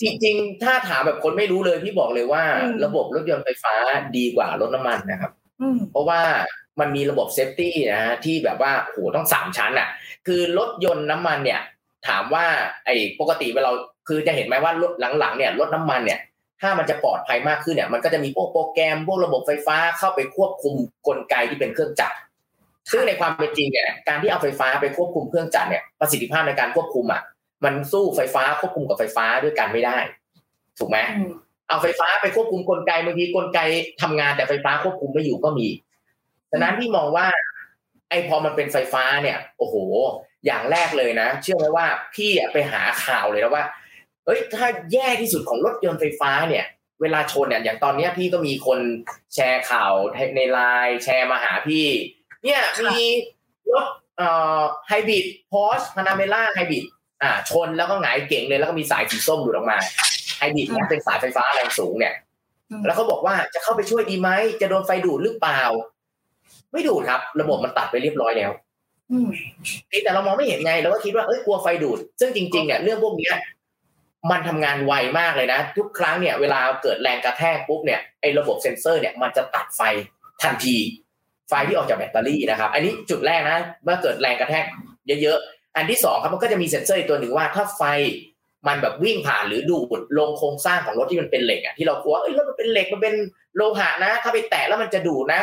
[0.00, 3.74] จริงๆ ถ้าถามแบบคนไม่รู้เลยพี่บอกเลยว่าอืมระบบรถยนต์ไฟฟ้า
[4.16, 6.20] ดีกว่ารถน้ำมันนะครับอืมเพราะว่า
[6.80, 9.88] มันมีระบบเซฟตี้นะฮะที่แบบว่าโหต้องสามชั้นอะ
[10.26, 11.60] คือรถยนต์น้ำมันเนี่ย
[12.08, 12.44] ถามว่า
[12.86, 13.70] ไอ้ปกติเวลา
[14.08, 16.20] คือจะเห็นไหมว่ารถหลังๆเนี่ยรถน้ำมันเนี่ย
[16.62, 20.74] ถ้ามันจะปลอดภัยมากขึ้นเนี่ย มันก็จะมีพวกโปรแกรมพวกระบบไฟฟ้าเข้าไปควบคุม
[21.06, 22.16] กลไกที่เป็นเครื่องจักร
[22.92, 27.20] ซึ่งในความเป็นจริงเนี่ยการที่เอาไฟฟ้าไปควบคุมเครื่องจักรเนี่ยประสิทธิภาพในการควบคุมอะ
[27.64, 29.98] มันสู้ไฟฟ้าควบคุมกับไฟฟ้าด้วยกันไม่ได้
[30.78, 31.32] ถูกไหมอืม
[31.68, 33.58] เอาไฟฟ้าไปควบคุมกลไกบางทีกลไก
[34.02, 35.68] ทำงานแต่ไฟฟ้าควบคุมไม่อยู่ก็มี
[36.50, 37.26] ฉะนั้นพี่มองว่า
[38.10, 39.76] ไอ้พอมันเป็นไฟฟ้าเนี่ย โอ้โห
[40.46, 43.64] อย่างแรกเลยนะ เชื่อไหมว่าพี่อะไปหาข่าวเลยนะว่า
[44.24, 46.64] เอ้ยถ้าแย่ที่สุดของรถยนต์ไฟฟ้าเนี่ย
[47.00, 48.78] เวลาชนเนี่ยอย่างตอนเนี้ยพี่ก็มีคน
[49.34, 49.92] แชร์ข่าว
[50.36, 51.86] ในไลน์แชร์มาหาพี่
[52.44, 52.60] เนี่ย
[52.92, 53.04] มี
[53.72, 56.84] รถเอ่อไฮบริดพอร์ชพานาเมล่าไฮบริด
[57.22, 59.78] อ่า ชนแล้วก็หงายเก๋งเลยแล้วก็มีสายสีส้มหลุดออกมา
[60.38, 62.14] ไฮบริดเนี่ยเป็นสายไฟฟ้าแรงสูงเนี่ย
[62.86, 64.30] แล้วเขาบอกว่าจะเข้าไปช่วยดีไหม
[64.60, 65.62] จะโดนไฟดูดหรือเปล่า
[66.72, 68.50] ไม่ดูดครับ ระบบมันตัดไปเรียบร้อยแล้ว
[69.10, 69.28] อืม
[70.04, 73.34] แต่เรามองไม่เห็นไงเราก็คิดว่าเอ้ยกลัวไฟดูด ซึ่งจริง ๆ เนี่ยเรื่องพวกเนี้ย
[74.30, 79.80] มันทำงานไวมากเลยนะ ทุกครั้งเนี่ย เวลาเกิดแรงกระแทกปุ๊บเนี่ยไอ้ระบบเซ็นเซอร์เนี่ยมันจะตัดไฟ
[80.42, 80.76] ทันที
[81.48, 84.64] ไฟที่ออกจากแบตเตอรี่นะครับ อันนี้จุดแรกนะเมื่อเกิดแรงกระแทก
[85.22, 87.82] เยอะๆ อันที่สองครับมันก็จะมีเซ็นเซอร์อีกตัวหนึ่งว่าถ้าไฟ
[88.68, 93.14] มันแบบวิ่งผ่านหรือดูดลงโครงสร้างของรถที่มันเป็นเหล็กอะที่เรากลัวเอ้ยรถมันเป็นเหล็กมันเป็น
[93.56, 95.42] โลหะนะ ถ้าไปแตะแล้วมันจะดูดนะ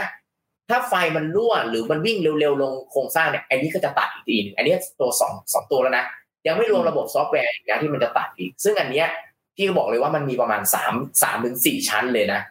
[0.70, 6.06] ถ้าไฟมันรั่วหรือมันวิ่งเร็วๆลงโครงสร้างเนี่ยอันนี้ก็จะตัดอีกทีหนึงอันนี้ตัวสองสองตัวแล้วนะ
[6.48, 9.08] ยังไม่รวมระบบซอฟต์แวร์อีกนะที่มันจะตัดอีก ซึ่งอันเนี้ย
[9.56, 12.42] พี่ก็บอกเลยว่ามันมีประมาณสามสามถึงสี่ชั้นเลยนะ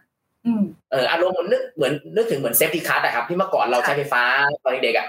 [0.47, 4.23] อืมเอออารมณ์มันนึกเหมือนนึกถึงเหมือน safety cut อะครับที่เมื่อก่อนเราใช้ไฟฟ้า
[4.63, 5.09] ตอนเด็กๆอะ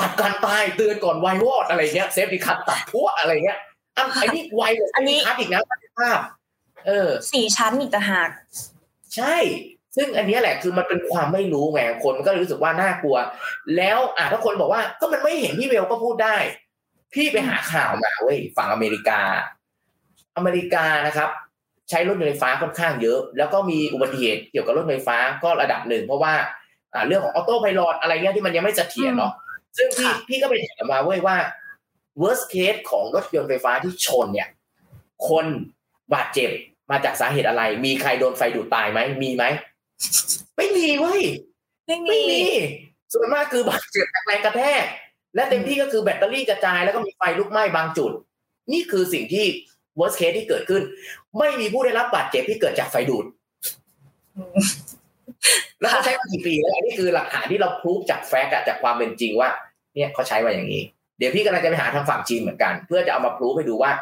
[0.00, 3.58] ตัดการตายเตือนก่อนไววอดอะไรเงี้ยเซฟตี้คัทตัดพัวอะไรเงี้ย
[3.96, 5.62] อันอันนี้ไวกว่าเซอัฟนนี้ตี้คัทอีกนะ
[5.98, 6.18] ภาพ
[6.86, 8.28] เออสี่ชั้นอีกต่างหาก
[9.16, 9.36] ใช่
[9.96, 13.16] ซึ่งอันเนี้ยแหละคือมันเป็นความไม่รู้ไงคนก็เลยรู้สึกว่าน่ากลัว
[13.76, 16.36] แล้วอะถ้าคนบอกว่าก็มันไม่เห็นพี่เวลก็พูดได้
[17.14, 19.20] พี่ไปหาข่าวมาเว้ยฝั่งอเมริกา
[20.36, 21.30] อเมริกานะครับ
[21.90, 26.34] ใช้รถยนต์ไฟฟ้าค่อนข้างเยอะ แล้วก็มีอุบัติเหตุเกี่ยวกับรถไฟฟ้าก็ระดับหนึ่งเพราะว่า
[26.94, 29.32] อ่าเรื่องของออโต้ไพลอตอะไรเงี้ยที่มันยังไม่เสถียรเนาะ
[29.76, 31.36] ซึ่งพี่ค่ะพี่ก็ไปถามมาเว้ยว่า
[32.22, 34.48] worst case ของรถยนต์ไฟฟ้าที่ชนเนี่ย
[35.28, 35.46] คน
[36.14, 36.50] บาดเจ็บ
[36.90, 39.44] มาจากสาเหตุอะไร มีใครโดนไฟดูดตายไหมมีไหม
[40.56, 41.22] ไม่มีเว้ย
[41.86, 42.42] ไม่ไม่มีมี
[43.12, 44.82] ส่วนมากคือบาดเจ็บจากแรงกระแทก
[45.34, 48.12] และเต็มที่ก็คือแบตเตอรี่กระจายแล้วก็มีไฟลุกไหม้บางจุด
[48.72, 49.46] นี่คือสิ่งที่
[49.98, 50.82] worst case ที่เกิดขึ้น
[51.38, 53.24] ไม่มีผู้ได้รับบาดเจ็บที่เกิดจากไฟดูด
[54.36, 54.64] อืม
[55.80, 59.48] แล้วเขาใช้มากี่ปีแล้วอันนี้คือหลักฐานที่เราพรูฟจากแฟกต์อะจากความเป็นจริงว่า
[59.94, 60.82] เนี่ยเขาใช้มาอย่างนี้
[61.18, 63.92] เดี๋ยวพี่กำลังจะไปหาทางฝั่งจีนเหมือนกัน เพื่อจะเอามาพรูฟให้ดูว่า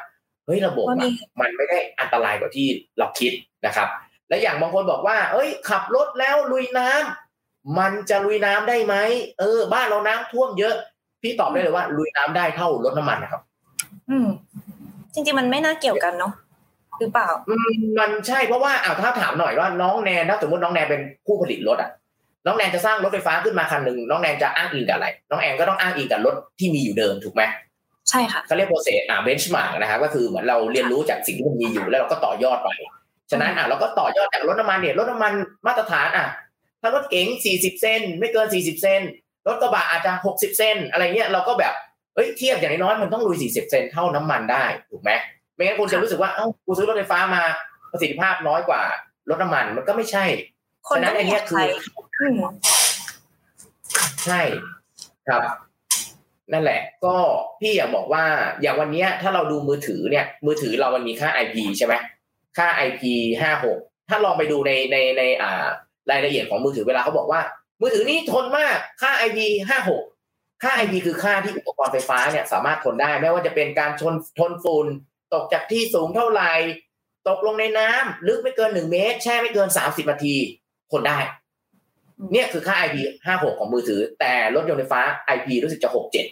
[0.46, 2.66] เฮ้ยระบบว่ามีอะมันไม่ได้อันตรายกว่าที่
[2.98, 3.32] เราคิด
[3.66, 3.88] นะครับ
[4.28, 8.94] และอย่างบางคนบอกว่า เอ้ย ขับรถแล้วลุยน้ำมันจะลุยน้ำได้ไหม
[9.40, 10.74] เออ บ้านเราน้ำท่วมเยอะ
[11.22, 13.42] พี่ตอบได้เลยว่า ลุยน้ำได้เท่ารถน้ำมันนะครับ
[14.10, 14.28] อืม
[15.14, 16.32] จริงๆมันไม่น่าเกี่ยวกันเนาะ
[17.00, 21.90] หรือเปล่าอืมมันใช่เพราะว่าอ้าวถ้าถามหน่อยว่าน้องแนนถ้าสมมติน้องแนนเป็นผู้ผลิตรถอะ
[22.46, 27.42] น้องแนนจะสร้างรถไฟฟ้าขึ้นมาคันหนึ่งน้องแนนจะอ้างอิงกับอะไร น้องแนนก็ต้องอ้างอิงกับรถที่มีอยู่เดิมถูกไหม
[28.10, 32.68] ใช่ค่ะเขาเรียก process อ่า benchmark นะครับก็คือเหมือนเราเรียนรู้จากสิ่งที่มันมีอยู่แล้วเราก็ต่อยอดไป
[33.30, 35.32] ฉะนั้นอะเราก็ต่อยอดจากรถน้ำมันเนี่ยรถน้ำมัน
[35.66, 36.26] มาตรฐานอะ
[36.82, 37.26] ถ้ารถเก๋ง
[37.56, 39.00] 40 เซนไม่เกิน 40 เซน
[39.48, 41.74] รถกระบะอาจจะ 60 เซนอะไรเงี้ยเราก็แบบ
[42.14, 45.10] เอ้ยเทียบอย่างน้อยๆมันต้องลุย40 เซนเท่าน้ำมันได้ถูกไหม
[45.54, 47.42] ไม่งั้นคุณจะรู้สึกว่าเอ้ากูซื้อรถไฟฟ้ามา
[47.92, 48.82] ประสิทธิภาพน้อยกว่า
[49.28, 50.24] รถน้ำมัน มันก็ไม่ใช่
[50.88, 51.66] คนฉะนั้ก็นอัไม่นอเนี้ยายกคืใช้อ
[52.20, 52.38] อืม
[54.24, 54.40] ใช่
[55.28, 55.42] ครับ
[56.52, 57.16] นั่นแหละ ก็
[57.60, 58.24] พี่อยากบอกว่า
[58.60, 61.94] อย่างวันเนี้ยถ้าเราดูมือถือเนี่ย มือถือเรามันมีค่า IP ใช่ไหม
[62.56, 63.02] ค่า IP
[63.40, 65.64] ห้าหกถ้าลองไปดูในในในอ่า
[66.10, 67.40] รายละเอียดของมือถือเวลาเขาบอกว่า
[67.80, 69.38] มือถือนี้ทนมากค่า IP
[69.68, 70.02] ห้าหก
[70.62, 74.86] ค่า IP คือค่าที่อุปกรณ์ไฟฟ้าเนี่ย สามารถทนได้ไม่ว่าจะเป็นการชนทนฝุ่น
[75.34, 76.52] ตกจากที่สูงเท่าไหร่
[77.28, 80.34] ตกลงในน้ำลึกไม่เกินหนึ่งเมตร แช่ไม่เกินสามสิบนาที
[80.90, 81.18] ทนได้
[82.32, 82.96] เนี่ยคือค่า IP
[83.28, 85.00] 56ของมือถือ แต่รถยนต์ไฟฟ้า
[85.36, 85.90] IP รู้สึกจะ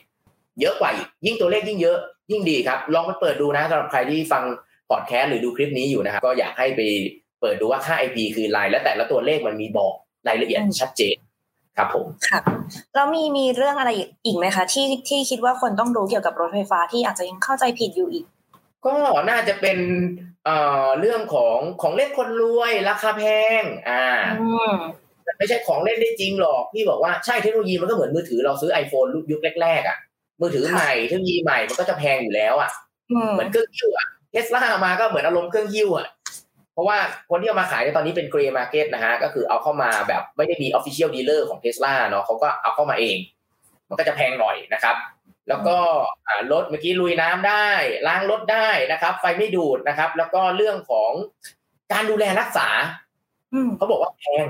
[0.08, 1.98] 67เยอะกว่าอีก ยิ่งตัวเลขยิ่งเยอะ
[2.30, 4.42] ยิ่งดีครับ ลองไปเปิดดูนะสำหรับใครที่ฟัง
[4.90, 6.80] พอดแคสต์หรือดูคลิปนี้อยู่นะครับก็อยากให้ไป
[7.40, 9.94] เปิดดูว่าค่า IP คืออะไรและแต่ละตัวเลขมันมีบอก
[10.28, 11.16] รายละเอียดชัดเจน
[11.76, 12.40] ครับผมค่ะ
[12.94, 13.90] แล้วมีมีเรื่องอะไร
[14.24, 18.24] อีกไหมคะ ที่ที่คิดว่าคนต้องรู้เกี่ยวกับรถไฟฟ้าที่อาจจะยังเข้าใจผิดอยู่อีก
[18.86, 18.96] ก็
[19.30, 19.78] น่าจะเป็น
[20.44, 23.24] เอ่อเรื่องของของเล่นคนรวยราคาแพ
[23.60, 24.06] ง อ่า
[24.40, 24.72] อืม
[25.26, 29.98] มันไม่ใช่ของเล่นได้จริงหรอกพี่บอกว่าใช่เทคโนโลยีมันก็เหมือนมือถือเราซื้อ iPhone ยุคแรกๆอะ
[30.40, 32.70] มือถือใหม่เทคโนโลยีใหม่มันก็จะแพงอยู่แล้วอะ
[33.10, 36.06] อืมเหมือนเครื่องหิ้วอะเทสลามาก็เหมือนอารมณ์เครื่องหิ้วอะ
[36.72, 36.98] เพราะว่า
[37.30, 43.16] คนที่เอามาขายในตอนนี้เป็น grey market นะฮะก็คือเอาเข้ามาแบบไม่ได้มี official dealer ของเทสลาเนาะเขาก็เอาเข้ามาเอง
[43.88, 44.96] มันก็จะแพงหน่อยนะครับ
[45.48, 45.76] แล้วก็
[46.26, 47.68] อ่ารถเมื่อกี้ลุยน้ำได้
[48.06, 51.12] ล้างรถได้นะครับ ไฟไม่ดูดนะครับ แล้วก็เรื่องของ
[51.92, 52.68] การดูแลรักษา
[53.52, 54.46] อืมเขาบอกว่าแพง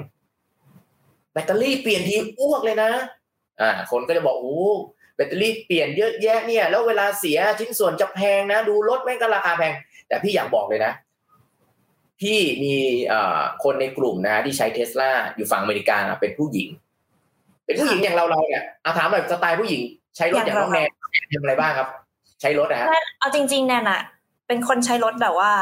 [1.33, 2.91] แบตเตอรี่เปลี่ยนทีอ้วกเลยนะ
[3.61, 4.61] อ่า คนก็จะบอกโอ้
[5.17, 9.75] แบตเตอรี่เปลี่ยนเยอะแยะเนี่ย แล้วเวลาเสียชิ้นส่วนจะแพงนะ ดูรถแม่งก็ราคาแพง
[10.09, 10.93] แต่พี่อยากบอกเลยนะ
[12.21, 12.75] พี่มี
[13.09, 16.69] เอ่อคนในกลุ่มนะที่ใช้เทสลาอยู่ฝั่งอเมริกานะเป็นผู้หญิง
[17.65, 19.83] เป็นผู้หญิงอย่างเราเราเนี่ยเอาถามหน่อยสไตล์ผู้หญิง
[20.17, 20.89] ใช้รถอย่างน้องแนน
[21.33, 21.89] ทำอะไรบ้างครับ
[22.41, 24.01] ใช้รถนะฮะแนนเอาจริง ๆ แนนอะ
[24.47, 25.53] เป็นคนใช้รถแบบว่า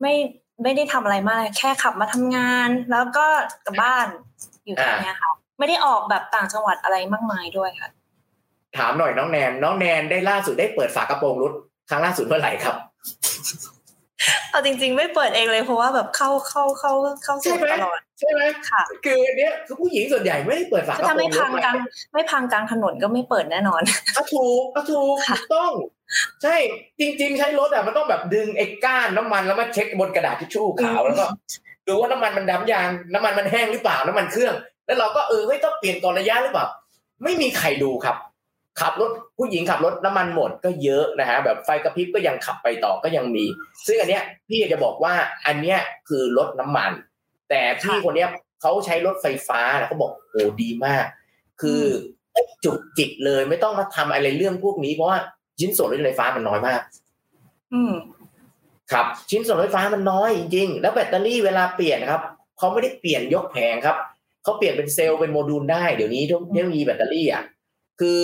[0.00, 0.14] ไม่
[0.62, 3.26] ไม่ได้ทำอะไรมากแค่ขับมาทำงาน แล้วก็
[3.66, 4.06] กลับบ้าน
[4.64, 7.90] อยู่แค่นี้ค่ะ ไม่ได้ออกแบบต่างจังหวัดอะไรมากมายด้วยค่ะ
[8.78, 11.52] ถามหน่อยน้องแนน น้องแนนได้ล่าสุดได้เปิดฝากระโปรงรถ
[11.90, 12.76] ครั้งล่าสุดเมื่อไหร่ครับ
[14.50, 16.92] เอาจริง ๆ ไม่เปิดเองเลยเพราะว่าแบบเข้าเข้าเข้า
[17.24, 21.76] เข้าสู่ตลอด ใช่ไหมค่ะคืออันเนี้ยคือผู้หญิงส่วนใหญ่ไม่ได้เปิดฝากระถ้าโปรไม่งรพัถงกลาง
[22.12, 23.82] ไม่พังกลางถนนก็ไม่เปิดแน่นอน
[24.16, 25.72] ก็ถูกก็ถูกค่ะถูกต้อง
[26.42, 26.56] ใช่
[27.00, 31.26] จริง ๆ ใช้รถอะมันต้องแบบดึงไอ้ก้านน้ำมันแล้วมาเช็คบนกระดาษทิชชู่ขาวแล้วก็
[31.88, 34.54] ดูว่าน้ำมันมันดำยางน้ำมันมันแห้งหรือเปล่าน้ำมันเครื่อง
[34.86, 36.66] แล้วเราก็เออเฮ้ยต้องเปลี่ยนก่อนระยะหรือเปล่า
[37.24, 38.16] ไม่มีใครดูครับ
[38.80, 43.44] ขับรถผู้หญิงขับรถน้ำมันหมดก็เยอะนะฮะแบบไฟกระพริบก็ยังขับไปต่อก็ยังมี
[43.86, 45.14] ซึ่งอันเนี้ยพี่อยากจะบอกว่า
[45.46, 46.92] อันเนี้ยคือรถน้ำมัน
[47.52, 51.04] แต่พี่คนเนี้ยเขาใช้รถไฟฟ้านะเขาบอกโอ้ดีมาก
[51.62, 51.82] คือ
[52.32, 55.18] ไม่จุกจิกเลยไม่ต้องมาทำอะไรเรื่องพวกนี้เพราะว่า
[55.60, 56.80] ชิ้นส่วนรถยนต์ไฟฟ้ามันน้อยมาก
[57.74, 57.94] อืม
[58.92, 62.22] ครับ ชิ้นส่วนรถไฟฟ้ามันน้อยจริง ๆ แล้วแบตเตอรี่เวลาเปลี่ยนครับ
[62.58, 63.96] เขาไม่ได้เปลี่ยนยกแผงครับ
[64.42, 67.44] เขาเปลี่ยนเป็นเซลล์เป็นโมดูลได้เดี๋ยวนี้เทคโนโลยีแบตเตอรี่อะ
[68.00, 68.20] คือ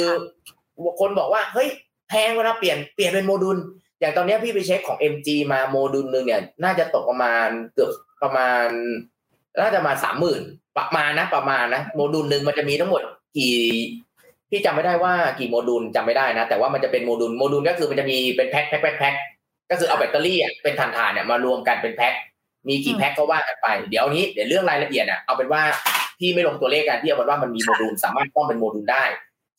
[1.00, 1.68] คนบอกว่าเฮ้ย
[2.08, 3.58] แพงเวลาเปลี่ยนเปลี่ยนเป็นโมดูล
[4.00, 7.90] อย่างตอนเนี้ยพี่ไปเช็คของ MG มาโมดูลหนึ่งเนี่ย น่าจะตกประมาณเกือบ
[8.22, 8.66] ประมาณ
[9.58, 10.42] น่าจะมาสามหมื่น
[10.78, 13.02] ประมาณนะ ประมาณนะโมดูลหนึ่งมันจะมีทั้งหมด
[13.36, 13.56] กี่
[14.50, 19.14] พี่จำไม่ได้ว่ากี่โมดูลจำไม่ได้นะ แต่ว่ามันจะเป็น module module ก็คือมันจะมีเป็น pack pack pack pack
[19.70, 22.14] ก็คือเอาแบตเตอรี่อะเป็นถ่านๆเนี่ยมารวมกันเป็นแพ็ค
[22.68, 25.62] มีกี่แพ็คก็ว่ากันไป เดี๋ยวนี้เดี๋ยวเรื่องรายละเอียดอะเอาเป็นว่า
[26.18, 29.04] พี่ไม่ลงตัวเลขกันพี่เอาเป็นว่ามันมีโมดูลสามารถต้องเป็นโมดูลได้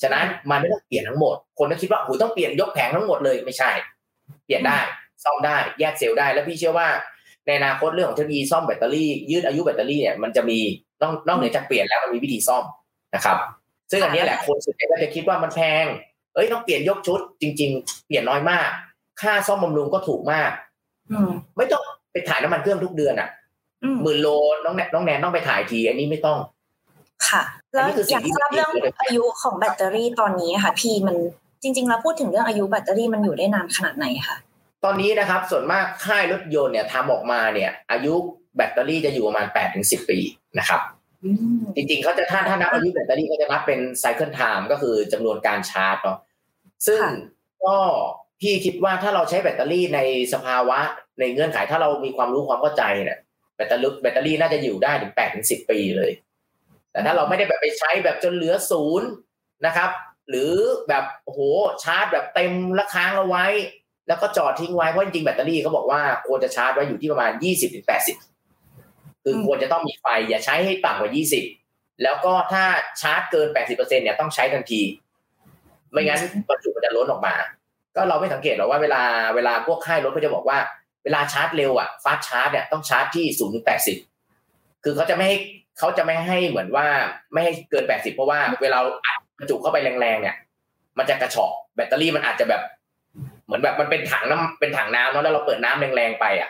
[0.01, 3.71] ฉะนั้นมันไม่ต้องเปลี่ยนทั้งหมด คนก็คิดว่าโอ้ต้องเปลี่ยนยกแผงทั้งหมดเลยไม่ใช่
[4.45, 4.79] เปลี่ยนได้
[5.23, 6.87] ซ่อมได้แยกเซลล์ได้ แล้วพี่เชื่อว่า
[7.45, 10.59] ในอนาคตเรื่องของเทคโนโลยีซ่อมแบตเตอรี่ยืดอายุแบตเตอรี่เนี่ยมันจะมี
[11.01, 12.63] นอกนอกเหนือจากเปลี่ยนแล้วมันมีวิธีซ่อม
[13.15, 13.37] นะครับ
[13.91, 15.85] ซึ่งอันนี้แหละคนส่วนใหญ่ก็จะคิดว่ามันแพง
[16.33, 18.69] เอ้ยต้องเปลี่ยนยกชุด จริง ๆ เปลี่ยนน้อยมาก
[19.21, 20.51] ค่าซ่อมบำรุงก็ถูกมาก
[21.11, 23.29] อืมไม่ต้องไปถ่ายน้ำมันเครื่องทุกเดือนอะ
[23.83, 24.27] อืมหมื่นโล
[24.63, 26.39] น้องแนนน้องแนนต้องไปถ่ายที อันนี้ไม่ต้อง
[27.27, 31.15] ค่ะ แล้วอันนี้คือสิ่องยากที่ทราบเรื่องดีเลยอายุของแบตเตอรี่ตอนนี้ค่ะ พี่มัน
[31.63, 34.37] จริง ๆ แล้วพูดถึงเรื่องอายุแบตเตอรี่มันอยู่ได้นานขนาดไหนคะ
[34.83, 38.13] ตอนนี้นะครับส่วนมากค่ายรถยนต์เนี่ยทำออกมาเนี่ย อายุ
[38.55, 40.19] แบตเตอรี่จะอยู่ประมาณ8ปีถึงสิบปี
[40.59, 40.81] นะครับ
[41.23, 46.17] อืมจริงๆเขาจะถ้าถ้านับอายุแบตเตอรี่ก็จะนับเป็น cycle time ก็คือจำนวนการชาร์จเนาะ
[46.87, 47.01] ซึ่ง
[47.65, 47.75] ก็
[48.41, 49.99] พี่คิดว่าถ้าเราใช้แบตเตอรี่ใน
[50.33, 50.79] สภาวะ
[51.19, 53.19] ในเงื่อนไขถ้าเรามีความรู้ความเข้าใจเนี่ย
[53.55, 56.11] แบตเตอรี่แบตเตอรี่น่าจะอยู่ได้ถึงแปดถึงสิบปีเลย
[56.91, 59.07] แต่ถ้าเราไม่ได้แบบไปใช้แบบจนเหลือศูนย์
[59.65, 59.89] นะครับ
[60.29, 60.53] หรือ
[60.87, 61.41] แบบโอ้โห
[61.83, 63.45] ชาร์จแบบเต็มและค้างเอาไว้
[64.09, 68.17] แล้วก็จอดทิ้งไว้เพราะจริงๆแบตเตอรี่เขาบอกว่าควรจะชาร์จไว้อยู่ที่ประมาณยี่สิบถึงแปดสิบ
[69.23, 71.43] คือควรจะต้องมีไฟอย่าใช้ให้ต่ำกว่ายี่สิบ
[72.03, 72.63] แล้วก็ถ้า
[73.01, 74.81] ชาร์จเกิน 80%เนี่ยต้องใช้ทันที
[75.91, 76.19] ไม่งั้น
[76.49, 77.35] ประจุมันจะล้นออกมา
[77.95, 79.01] ก็เราไม่สังเกตหรอกว่าเวลา
[79.35, 80.57] เวลาพวกค่ายรถเขาจะบอกว่า
[81.03, 83.65] เวลาชาร์จเร็วอะฟาสชาร์จเนี่ยต้องชาร์จที่0ถึง
[84.23, 85.37] 80คือเขาจะไม่ให้
[85.77, 86.87] เขาจะไม่ให้เหมือนว่า
[87.33, 90.35] ไม่ให้เกิน80เพราะว่าเวลาอัดประจุเข้าไปแรงๆเนี่ย
[90.97, 92.61] มันจะกระชอกแบตเตอรี่มันอาจจะแบบ
[93.49, 96.49] เหมือนแบบมันเป็นถังน้ำเป็นถังน้ำเนาะแล้วเราเปิดน้ำแรงๆไปอะ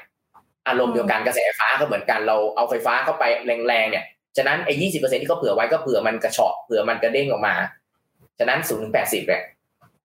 [0.68, 3.24] อารมณ์เดียวกันกระแสไฟฟ้าก็เหมือนกันเราเอาไฟฟ้าเข้าไป
[3.68, 4.06] แรงๆเนี่ย
[4.38, 7.56] ฉะนั้นไอ้ยี่สิบเปอร์เซ็นที่เขาเผื่อไว้ก็เผื่อมันกระเฉาะเผื่อมันกระเด้งออกมา
[8.40, 9.42] ฉะนั้นศูนย์ถึงแปดสิบเนี่ย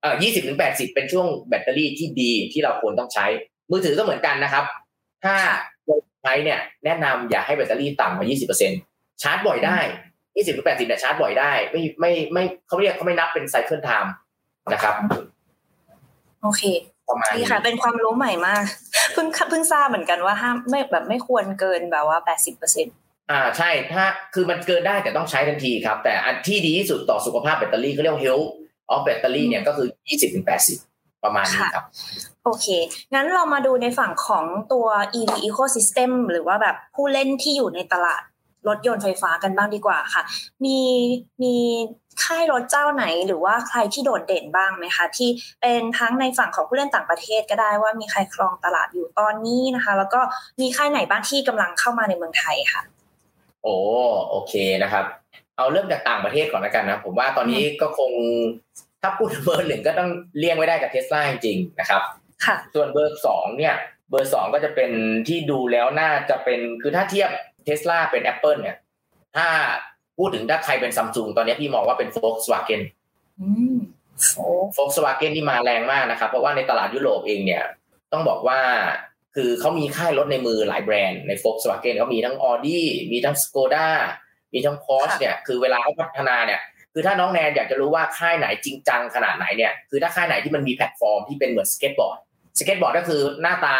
[0.03, 3.27] เออยี่สิบถึงแปดสิบเป็นช่วงแบตเตอรี่ที่ดีที่เราควรต้องใช้
[3.71, 4.65] มือถือก็เหมือนกันนะครับ
[5.25, 5.35] ถ้า
[6.23, 8.73] ใช้เนี่ยแนะนำอย่าให้แบตเตอรี่ต่ำกว่ายี่สิบเปอร์เซ็น
[9.23, 9.79] ชาร์จบ่อยได้
[10.37, 14.13] ยี่สิบถึงแปดสิบเนี่ยชาร์จบ่อยได้ ไม่ไม่ไม่เขาเรียกเขาไม่นับเป็น cycle time
[14.73, 14.95] นะครับ
[16.45, 16.63] โอเค
[17.09, 18.65] ประมาณดีนี้ค่ะ เป็นความรู้ใหม่มาก
[19.13, 22.87] เพิ่งเพิ่งทราบเหมือนกันว่าห้ามไม่แบบไม่ควรเกินแบบว่าแปดสิบเปอร์เซ็น
[23.31, 24.05] อ่าใช่ถ้า
[24.35, 28.49] คือมันเกินได้แต่ต้องใช้ทันทีครับ แต่อันที่ดีที่สุดต่อสุขภาพแบตเตอรี่เขาเรียกว่า health
[28.95, 30.79] of battery เนี่ยก็คือยี่สิบถึงแปดสิบ
[31.25, 31.85] ประมาณนี้ครับ
[32.45, 32.67] โอเค
[33.15, 34.87] งั้นเรามาดูในฝั่งของตัว
[35.19, 38.23] EV ecosystem หรือว่าแบบผู้เล่นที่อยู่ในตลาด
[38.69, 40.23] รถยนต์ไฟฟ้ากันบ้างดีกว่าค่ะ
[40.65, 40.79] มี
[41.43, 41.55] มี
[42.25, 45.29] ค่ายรถเจ้าไหนหรือว่าใครที่โดดเด่นบ้างไหมคะที่
[45.61, 50.21] เป็นทั้งในฝั่งของผู้เล่นต่างประเทศก็ได้ว่ามีใครครองตลาดอยู่ตอนนี้นะคะ แล้วก็
[50.61, 52.83] มีค่ายไหนบ้างที่กำลังเข้ามาในเมืองไทยค่ะ
[53.63, 53.77] โอ้
[54.31, 55.05] โอเคนะครับ
[55.57, 58.13] เอาเริ่มจากต่างประเทศก่อนแล้วกันนะผมว่าตอนนี้ก็คง
[59.03, 62.03] ถ้าพูดถึงเบอร์หนึ่งก็ต้องเลี่ยงไม่ได้กับเทสลาจริงๆนะครับ
[62.45, 63.75] ค่ะส่วนเบอร์สองเนี่ย
[64.11, 64.91] เบอร์สองก็จะเป็น
[65.29, 67.31] ที่ดูแล้วน่าจะเป็นคือถ้าเทียบ
[67.65, 68.77] เทสลาเป็น Apple เนี่ย
[69.37, 69.47] ถ้า
[70.19, 72.83] พูดถึงถ้าใครเป็นซัมซุงตอนนี้พี่มองว่าเป็น Volkswagen
[73.41, 73.77] อืม
[74.37, 77.65] โอ้ Volkswagen ที่มาแรงมากนะครับ เพราะว่าในตลาดยุโรปเองเนี่ย
[78.13, 78.61] ต้องบอกว่า
[79.35, 82.81] คือเขามีค่ายรถในมือหลายแบรนด์ใน Volkswagen เขามีทั้ง Audi
[83.13, 83.89] มีทั้ง Skoda
[84.55, 86.61] มีทั้ง Porsche เนี่ยคือเวลาเขาพัฒนาเนี่ย
[86.93, 92.19] คือถ้าน้องแนนอยากจะรู้ว่าค่ายไหนจริงจังขนาดไหนเนี่ยคือถ้าค่ายไหนที่มันมีแพลตฟอร์มที่เป็นเหมือน skateboard
[92.59, 93.77] skateboard ก็คือหน้าตา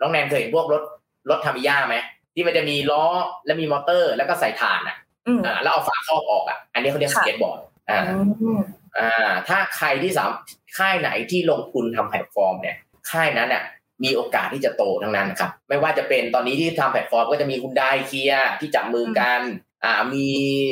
[0.00, 0.82] น้องแนนเคยเห็นพวกรถ
[1.30, 1.96] รถทามิยาไหม
[2.34, 3.04] ที่มันจะมีล้อ
[3.46, 8.60] แล้วมีมอเตอร์ แล้วก็ใส่ถ่านอะอืมอ่าแล้วเอาฝาครอบออกอะ อันนี้เขาเรียกสค่ะอ่าอืม
[8.98, 10.30] อ่า ถ้าใครที่สาม
[10.78, 12.76] ค่ายไหนที่ลงทุนทำแพลตฟอร์มเนี่ย
[13.10, 13.62] ค่ายนั้นอะ
[14.04, 19.40] มีโอกาสที่จะโตทั้งนั้นนะครับ ไม่ว่าจะเป็นตอนนี้ที่ทำแพลตฟอร์มก็จะมีฮุนไดเคียที่จับมือกัน
[19.84, 20.28] อ่ามี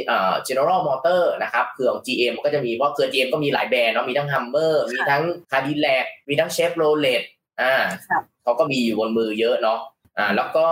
[0.06, 7.22] เอ่อ General Motor นะครับเครือของ GM ก็จะมีเพราะเครือ GM ก็มีหลายแบรนด์เนาะมีทั้ง Hummer มีทั้ง Cadillac มีทั้ง Chevrolet
[7.62, 7.74] อ่า
[8.08, 9.80] ครับเขาก็มีอยู่บนมือเยอะเนาะ
[10.18, 10.66] อ่าแล้วก็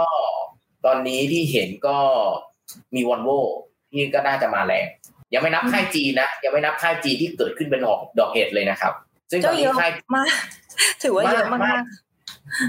[0.87, 1.99] ตอนนี้ที่เห็นก็
[2.95, 3.31] มีวอลโว
[3.91, 4.87] ที่ก็น่าจะมาแรง
[5.35, 8.93] ยังไม่นับค่ายจีนนะยังไม่นับค่ายจีนที่เกิดขึ้นเป็นดอกดอกเห็ดเลยนะครับ
[9.31, 10.33] ซึ่งตอนนี้ก็เยอะค่ายมาก
[11.03, 11.83] ถือว่าเยอะมากมาก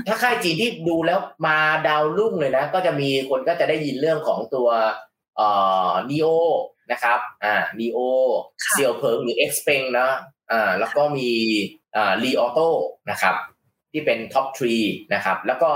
[0.07, 4.69] ถ้าค่ายจีนที่ดูแล้วมาดาวรุ่งเลยนะ ก็จะมีคนก็จะได้ยินเรื่องของตัว
[5.35, 5.47] เอ่
[5.89, 6.35] อ neo
[6.91, 7.99] นะครับอ่า neo
[8.63, 10.09] ค่ะเซียวเพิงหรือ x p e n นะ
[10.51, 11.29] อ่าแล้วก็มี
[11.95, 12.69] อ่า Li Auto
[13.11, 13.35] นะครับ
[13.91, 14.75] ที่เป็น top three
[15.13, 15.71] นะครับ แล้วก็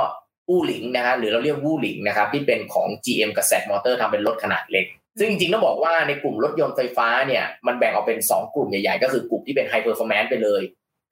[0.50, 4.86] อู่หลิงนะฮะหรือเราเรียกวู่หลิงนะครับที่เป็นของ GM กับ SAIC Motor ทำเป็นรถขนาดเล็ก
[5.20, 10.62] ซึ่งจริงๆต้องบอกว่าในกลุ่มรถยนต์ไฟฟ้าเนี่ยมันแบ่งออกเป็น 2 กลุ่มใหญ่ๆ ก็คือกลุ่มที่เป็น High Performance ไปเลย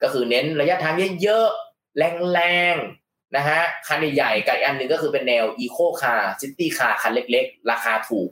[0.02, 1.98] ก็คือเน้นระยะทางเยอะๆ
[2.34, 2.40] แร
[2.74, 8.28] งๆนะฮะคันใหญ่ๆกับอีกอันหนึ่งก็คือเป็นแนว Eco Car City Car คันเล็กๆ ราคาถูก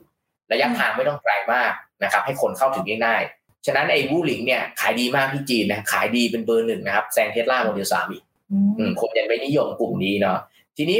[0.51, 1.71] ระยะทางไม่ต้องไกลมาก
[2.03, 10.39] นะครับให้คนเข้าถึงง่ายๆฉะนั้นไอ้วู่หลิงเนี่ยขายดีมากที่จีนนะขายดีเป็นเบอร์หนึ่งนะครับแซงเทสลาโมเดลสามอีกอืมอืมคนยังไม่นิยมกลุ่มนี้เนาะ
[10.77, 10.99] ทีนี้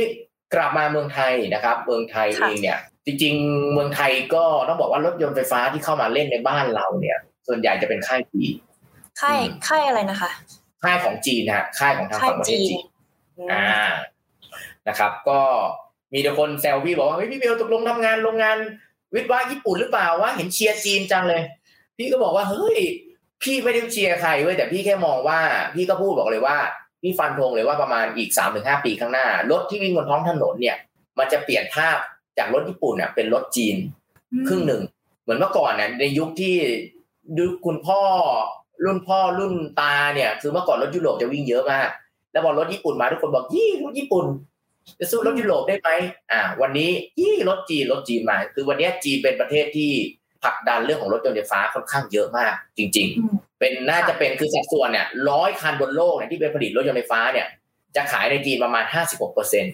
[0.54, 8.54] กลับมาเมืองไทยนะครับ เมืองไทยค่ะเองเนี่ย จริง ๆ เมืองไทยก็ต้องบอกว่ารถยนต์ไฟฟ้าที่เข้ามาเล่นในบ้านเราเนี่ย ส่วนใหญ่จะเป็นค่ายจีน
[9.22, 10.32] ค่ายอืมค่ายอะไรนะคะ
[10.84, 12.84] ค่ายของจีนนะฮะค่ายของทางค่ายฝั่งประเทศจีนจีน
[13.38, 13.68] อืมอ่า
[14.88, 15.40] นะครับ ก็
[16.14, 18.58] มีแต่คนแซวพี่บอกว่าเฮ้ยพี่เบลตกลงทำงานโรงงาน
[19.14, 21.42] วิทย์วะญี่ปุ่นหรือเปล่าวะเห็นเชียร์จีนจังเลย
[21.98, 22.80] พี่ก็บอกว่าเฮ้ย
[23.44, 25.40] พี่ไม่ได้เชียร์ใครเว้ยแต่พี่แค่มองว่า
[25.76, 26.58] พี่ก็พูดบอกเลยว่า
[27.02, 30.78] พี่ฟันธงเลยว่าประมาณอีกสามถึงห้าปีข้างหน้ารถที่วิ่งบนท้องถนนเนี่ย
[31.20, 31.98] มันจะเปลี่ยนภาพ
[32.38, 33.76] จากรถญี่ปุ่นเนี่ยเป็นรถจีน
[34.48, 34.82] ครึ่งหนึ่ง
[35.22, 36.56] เหมือนเมื่อก่อนเนี่ยในยุคที่
[37.38, 38.02] ยุคคุณพ่อ
[38.86, 41.90] รุ่นพ่อรุ่นตาเนี่ย คือเมื่อก่อนรถยุโรปจะวิ่งเยอะมาก
[42.32, 44.26] แล้วพอรถญี่ปุ่นมาทุกคนบอกยี่รถญี่ปุ่น
[45.00, 45.90] จะสู้รถยุโรปได้ไหม
[46.32, 46.90] อ่า วันนี้
[47.22, 49.92] ยี่รถจีนรถจีนมา คือวันนี้จีนเป็นประเทศที่
[50.44, 57.48] ผลักดันเรื่องของรถยนต์ไฟฟ้าค่อนข้างเยอะมาก จริงอืมๆ เป็นน่าจะเป็นคือสัดส่วนเนี่ยร้อยคันบนโลกเนี่ยที่เป็นผลิตรถยนต์ไฟฟ้าเนี่ย
[57.96, 59.74] จะขายในจีนประมาณ 56เปอร์เซ็นต์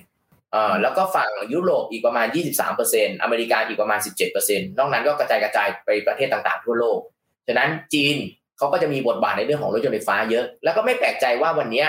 [0.52, 7.00] เอ่อแล้วก็ฝั่งยุโรปอีกประมาณ 23เปอร์เซ็นต์อเมริกาอีกประมาณ 17เปอร์เซ็นต์นอกนั้นก็กระจายกระจายไปประเทศต่างๆ ทั่วโลก
[7.48, 8.16] ฉะนั้นจีน
[8.58, 11.88] เขาก็จะมีบทบาทในเรื่องของรถยนต์ไฟฟ้าเยอะ แล้วก็ไม่แปลกใจว่าวันเนี้ย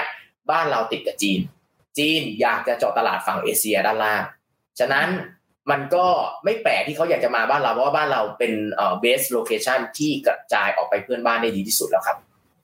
[0.51, 1.41] บ้านเราติดกับจีน
[1.99, 4.23] จีนอยากจะเจาะตลาดฝั่งเอเชียด้านล่าง
[4.79, 5.09] ฉะนั้น
[5.71, 6.07] มันก็
[6.45, 12.17] ไม่แปลกที่เขาอยากจะมาบ้านเราเพราะว่าบ้านเราเป็นเอ่อ base location ที่กระจายออกไปเพื่อนบ้านได้ดีที่สุดแล้วครับ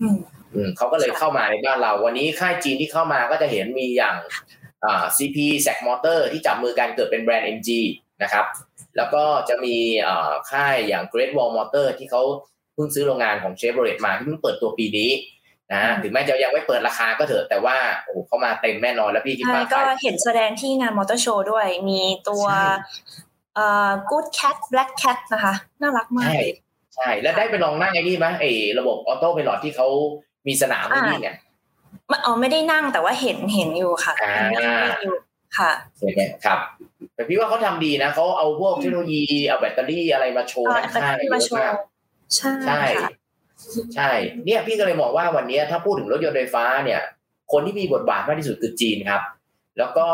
[0.03, 0.19] อืม
[0.55, 4.17] อืมเขาก็เลยเข้ามาในบ้านเรา วันนี้ค่ายจีนที่เข้ามาก็จะเห็นมีอย่าง
[4.85, 5.37] อ่า CP
[5.67, 7.71] s a c Motor ที่จับมือกันเกิดเป็นแบรนด์ MG
[8.23, 8.47] นะครับ
[8.97, 12.23] แล้วก็จะมีอ่าค่ายอย่าง Great Wall Motor ที่เขา
[12.75, 15.11] เพิ่งซื้อโรงงานของ Chevrolet มาที่เพิ่งเปิดตัวปีนี้
[15.73, 22.65] นะอืมถึงแม้จะยังไม่เปิดราคาก็เถอะแต่ว่าโอ้โหเขามาเต็มแน่นอนแล้วพี่คิดใช่ว่าก็ค่ายเห็นแสดงที่งานมอเตอร์โชว์ด้วย มีตัวใช่
[23.55, 26.53] เอ่อ good cat black cat นะคะ น่ารักมาก ใช่เลย
[26.95, 29.89] ใช่แล้วได้ไปลองนั่งไอ้นี่ไหมไอ้ระบบออโต้ไพลอตที่เขา
[30.47, 31.37] มีสนามให้นี่เนี่ย
[32.11, 35.15] มันอ๋อไม่ได้นั่งแต่ว่าเห็นเห็นอยู่ค่ะอ่าเห็นนั่งอยู่
[35.59, 36.59] ค่ะเห็นไหมครับ
[37.15, 41.75] แต่พี่ว่าเขาทำดีนะเขาเอาพวกเทคโนโลยีเอาแบตเตอรี่อะไรมาโชว์เอาข้างๆแบตเตอรี่เยมาอะโชว์มาก
[42.37, 43.11] ใช่ใช่ค่ะ
[43.95, 44.11] ใช่
[44.45, 47.01] เนี่ยพี่ก็เลยมองว่าวันนี้ถ้าพูดถึงรถยนต์ไฟฟ้าเนี่ย
[47.53, 49.23] คนที่มีบทบาทมากที่สุดคือจีนครับ
[49.79, 50.07] แล้วก็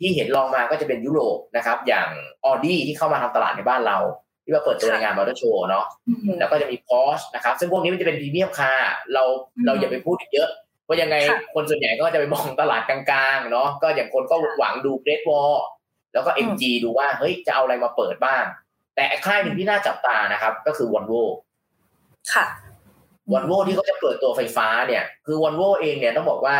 [0.00, 2.08] ที่เห็นลองมาก็จะเป็นยุโรปนะครับ อย่าง
[2.44, 3.98] ออดี้ที่เข้ามาทำตลาดในบ้านเรา
[4.44, 9.24] ที่มาเปิดตัวในงานมอเตอร์โชว์เนาะอืมแล้วก็จะมี Porsche นะครับ ซึ่งพวกนี้มันจะเป็น premium car เรา
[9.56, 10.48] อืมเราอย่าไปพูดเยอะ
[10.84, 13.00] เพราะยังไงค่ะคนส่วนใหญ่ก็จะไปมองตลาดกลา
[13.34, 15.54] งๆเนาะก็อย่างคนก็หวังดู Great Wall
[16.12, 18.44] แล้วก็อืม MG ดูว่าเฮ้ยจะเอาอะไรมาเปิดบ้าง
[18.94, 21.22] แต่ค่ายหนึ่งที่น่าจับตานะครับ ก็คือ Volvo
[22.32, 22.46] ค่ะ
[23.32, 26.58] วอลโวที่เขาจะเปิดตัวไฟฟ้าเนี่ย คือวอลโวเองเนี่ยต้องบอกว่า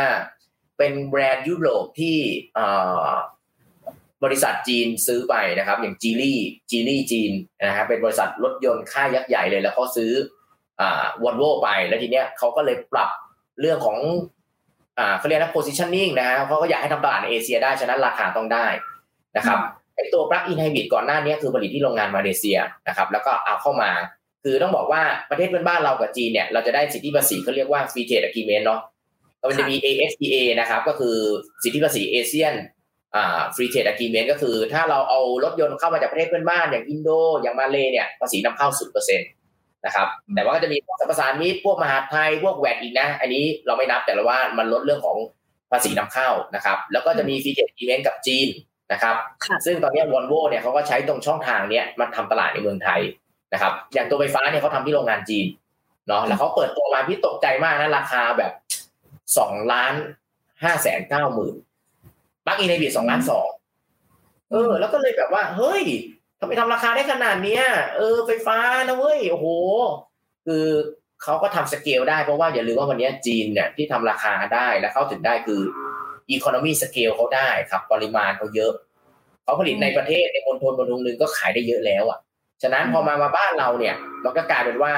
[0.78, 2.16] เป็นแบรนด์ยุโรปที่
[2.54, 2.66] เอ่
[3.04, 3.08] อ
[4.24, 6.38] บริษัทจีนซื้อไปนะครับ อย่างจีลี่
[6.70, 7.32] จีลี่จีน
[7.66, 10.12] นะฮะเป็นบริษัทรถยนต์ค่ายยักษ์ใหญ่เลยแล้วเขาซื้อ
[10.80, 13.10] อ่าวอลโวไปแล้วทีเนี้ยเขาก็เลยปรับ
[13.60, 13.98] เรื่องของ
[14.98, 18.66] อ่าเขาเรียกนะ positioning นะฮะเขาก็อยากให้ทำตลาดในเอเชียได้ฉะนั้นราคาต้องได้
[19.36, 19.58] นะครับ
[19.96, 23.90] ไอตัว plug in hybrid ก่อนหน้านี้คือผลิตที่โรงงานมาเลเซียนะครับ แล้วก็เอาเข้ามา
[24.44, 28.80] คือต้องบอกว่าประเทศเพื่อนบ้านเรากับจีนเนี่ยเราจะได้สิทธิภาษีเขาเรียกว่า Free Trade Agreement เนาะ
[29.40, 31.16] ก็มันจะมี AFTA นะครับก็คือ
[31.62, 32.54] สิทธิภาษีเอเชียน
[33.16, 37.08] อ่า Free Trade Agreement ก็คือ ถ้าเราเอารถยนต์เข้ามาจากประเทศเพื่อนบ้านอย่างอินโด
[37.42, 38.68] อย่างมาเลเนี่ยภาษีนำเข้า
[39.08, 45.16] 0%นะครับแต่ว่าก็จะมีพวกสรรพสานมิตรพวกมหาดไทยพวก VAT อีกนะ อันนี้เราไม่นับแต่ละว่ามันลดเรื่องของ
[45.70, 48.48] ภาษีนำเข้านะครับ แล้วก็จะมี Free Trade Agreement กับจีน
[48.92, 49.16] นะครับ
[49.66, 53.00] ซึ่งตอนนี้วอลโวเนี่ยเขาก็ใช้ตรงช่องทางเนี้ยมาทำตลาดในเมืองไทย
[53.52, 55.46] นะครับอย่างตัวไฟฟ้าเนี่ยเขาทำที่โรงงานจีน
[56.08, 58.52] เนาะแล้วเขาเปิดตัวมาพี่ตกใจมากนะราคาแบบ
[59.38, 59.94] สองล้าน
[60.62, 61.54] ห้าแสนเก้าหมื่น
[62.46, 63.48] ปลั๊กอินไฮบริดสองล้านสอง
[64.50, 65.84] เออ แล้วก็เลยแบบว่า เฮ้ย
[66.40, 67.64] ทำไมทำราคาได้ขนาดเนี้ย
[67.96, 68.58] เออไฟฟ้า
[68.88, 69.46] นะเว้ยโอ้โห
[70.46, 70.66] คือ
[71.22, 75.60] เขาก็ทำสเกลได้เพราะว่าอย่าลืมว่าวันนี้จีนเนี่ยที่ทำราคาได้และเข้าถึงได้คือ
[76.30, 78.72] อีโคโนมีสเกลเขาได้ครับ ปริมาณเขาเยอะ
[79.44, 82.18] เขาผลิตในประเทศในมณฑลมณฑลหนึ่งก็ขายได้เยอะแล้วอะ
[82.62, 83.94] ฉะนั้นพอมามาบ้านเราเนี่ย
[84.24, 84.92] มันก็กลายเป็นว่า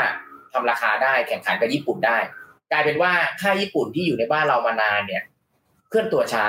[0.53, 2.19] ทำราคาได้แข่งขันกับญี่ปุ่นได้
[2.73, 5.23] กลายเป็นว่าค่ายญี่ปุ่นที่อยู่ในบ้านเรามานานเนี่ย
[5.89, 6.45] เคลื่อนตัวช้า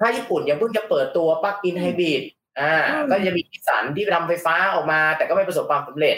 [0.00, 2.22] ค่ายญี่ปุ่นยังเพิ่งจะเปิดตัว plug-in hybrid
[2.60, 2.72] อ่า
[3.10, 6.16] ก็จะมีนิสสันที่ทำไฟฟ้าออกมา แต่ก็ไม่ประสบความสำเร็จ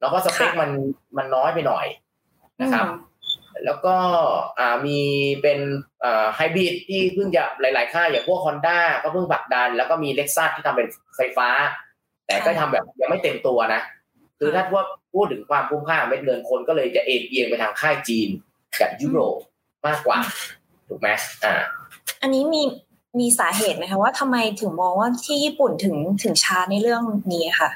[0.00, 0.70] แล้วก็สเปคมัน
[1.16, 1.86] มันน้อยไปหน่อย
[2.60, 2.86] นะครับ
[3.64, 3.96] แล้วก็
[4.58, 5.00] อ่ามี
[5.42, 5.58] เป็น
[6.04, 11.48] อ่าไฮบริดที่เพิ่งจะหลาย ๆ ค่ายอย่างพวก Honda ก็เพิ่งผลักดัน แล้วก็มีเล็กซัสที่ทำเป็นไฟฟ้า
[12.26, 13.80] แต่ก็ทำแบบยังไม่เต็มตัวนะ
[14.38, 14.84] คือถ้าว่า
[15.14, 18.28] พูดถึงความคุ้มค่าเม็ดเงินคนก็เลยจะเอ็นเอียงไปทางค่ายจีน
[18.80, 19.36] กับยุโรป
[19.86, 20.18] มากกว่า
[20.88, 21.08] ถูกไหม
[21.44, 21.54] อ่า
[22.22, 22.62] อันนี้มี
[23.18, 27.70] มีสาเหตุไหมคะว่าทำไมถึงมองว่าที่ญี่ปุ่นถึงถึงช้าในเรื่องนี้ค่ะ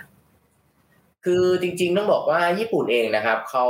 [1.24, 3.66] คือจริง ๆ ต้องบอกว่าญี่ปุ่นเองนะครับเขา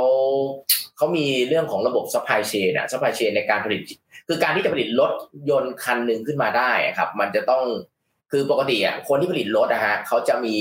[0.97, 3.81] เขามีเรื่องของระบบ supply chain อะ supply chain ในการผลิต
[4.27, 5.11] คือการที่จะผลิตรถ
[5.49, 7.63] ยนต์คันหนึ่งขึ้นมาได้ครับ มันจะต้อง
[8.31, 10.57] คือปกติอะคนที่ผลิตรถนะฮะเขาจะมี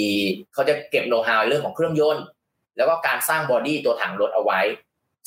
[0.54, 2.24] เขาจะเก็บโน้ตฮาวเรื่องของเครื่องยนต์
[2.76, 4.60] แล้วก็การสร้าง body ตัวถังรถเอาไว้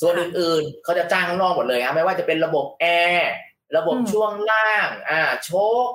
[0.00, 3.32] ส่วนอื่นๆเขาจะจ้างข้างนอกหมดเลยครับไม่ว่าจะเป็นระบบแอร์
[3.76, 5.52] ระบบช่วงล่างอ่าโช้
[5.84, 5.88] ค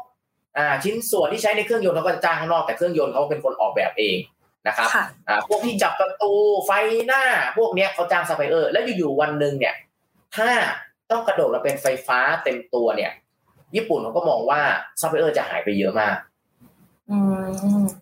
[0.57, 4.17] อ่าชิ้นส่วนที่ใช้ในเครื่องยนต์เขาก็จะจ้างข้างนอกแต่เครื่องยนต์เขาเป็นคนออกแบบเอง
[4.67, 4.89] นะครับ
[5.27, 6.33] อ่าพวกที่จับประตู
[6.65, 6.71] ไฟ
[7.07, 7.23] หน้า
[7.57, 9.75] พวกเนี้ยเขาจ้างซัพพลายเออร์แล้วอยู่ๆวันหนึ่งเนี่ย
[10.36, 10.49] ถ้า
[11.12, 13.12] ต้องกระโดดมาเป็นไฟฟ้าเต็มตัวเนี่ย
[13.75, 14.62] ญี่ปุ่นเขาก็มองว่า
[15.01, 16.15] ซัพพลายเออร์จะหายไปเยอะมาก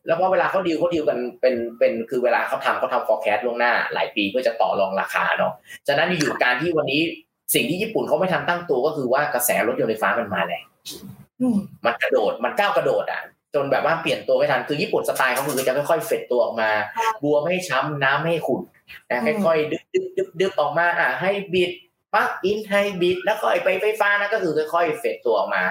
[0.05, 5.53] แล้วพอเวลาเขาดีลเขาดีลกันเป็นเป็นคือเวลาเขาทำเขาทำ forecast ล่วงหน้าหลายปีเพื่อจะต่อรองราคาเนาะ
[5.87, 7.01] ฉะนั้นอยู่การที่วันนี้
[7.53, 10.65] สิ่งที่ญี่ปุ่นเขาไม่ทันตั้งตัวก็คือว่ากระแสรถยนต์ไฟฟ้ามันมาแรง
[11.85, 13.21] มันกระโดดมันก้าวกระโดดอะ
[13.55, 16.69] จนแบบว่าเปลี่ยนตัวไม่ทันคือญี่ปุ่นสไตล์เขาคือจะค่อยๆ fade ตัวออกมา
[17.23, 18.61] บัวไม่ให้ช้ำน้ำไม่ให้ขุ่น
[19.09, 21.71] นะค่อยๆดึบดึบดึบดึบออกมาอะให้บิด
[22.13, 25.63] ปักอินให้บิดแล้วก็ไปไฟฟ้านะก็คือค่อยๆเฟดตัวออกมา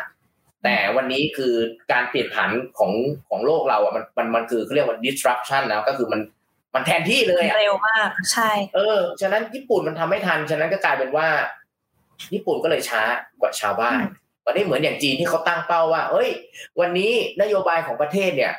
[0.64, 1.54] แต่วันนี้คือ
[1.92, 2.92] การเปลี่ยนผันของ
[3.28, 6.20] ของโลกเราอะมันมันมันคือเขาเรียกว่า disruption แล้วก็คือมัน
[6.74, 11.28] มันแทนที่เลยเร็วมากใช่ เออ ฉะนั้นญี่ปุ่นมันทำไม่ทัน ฉะนั้นก็กลายเป็นว่า
[12.34, 13.02] ญี่ปุ่นก็เลยช้า
[13.40, 14.00] กว่าชาวบ้าน
[14.46, 16.28] วันนี้เหมือนอย่างจีนที่เขาตั้งเป้าว่า เอ้ย
[16.80, 18.52] วันนี้นโยบายของประเทศเนี่ย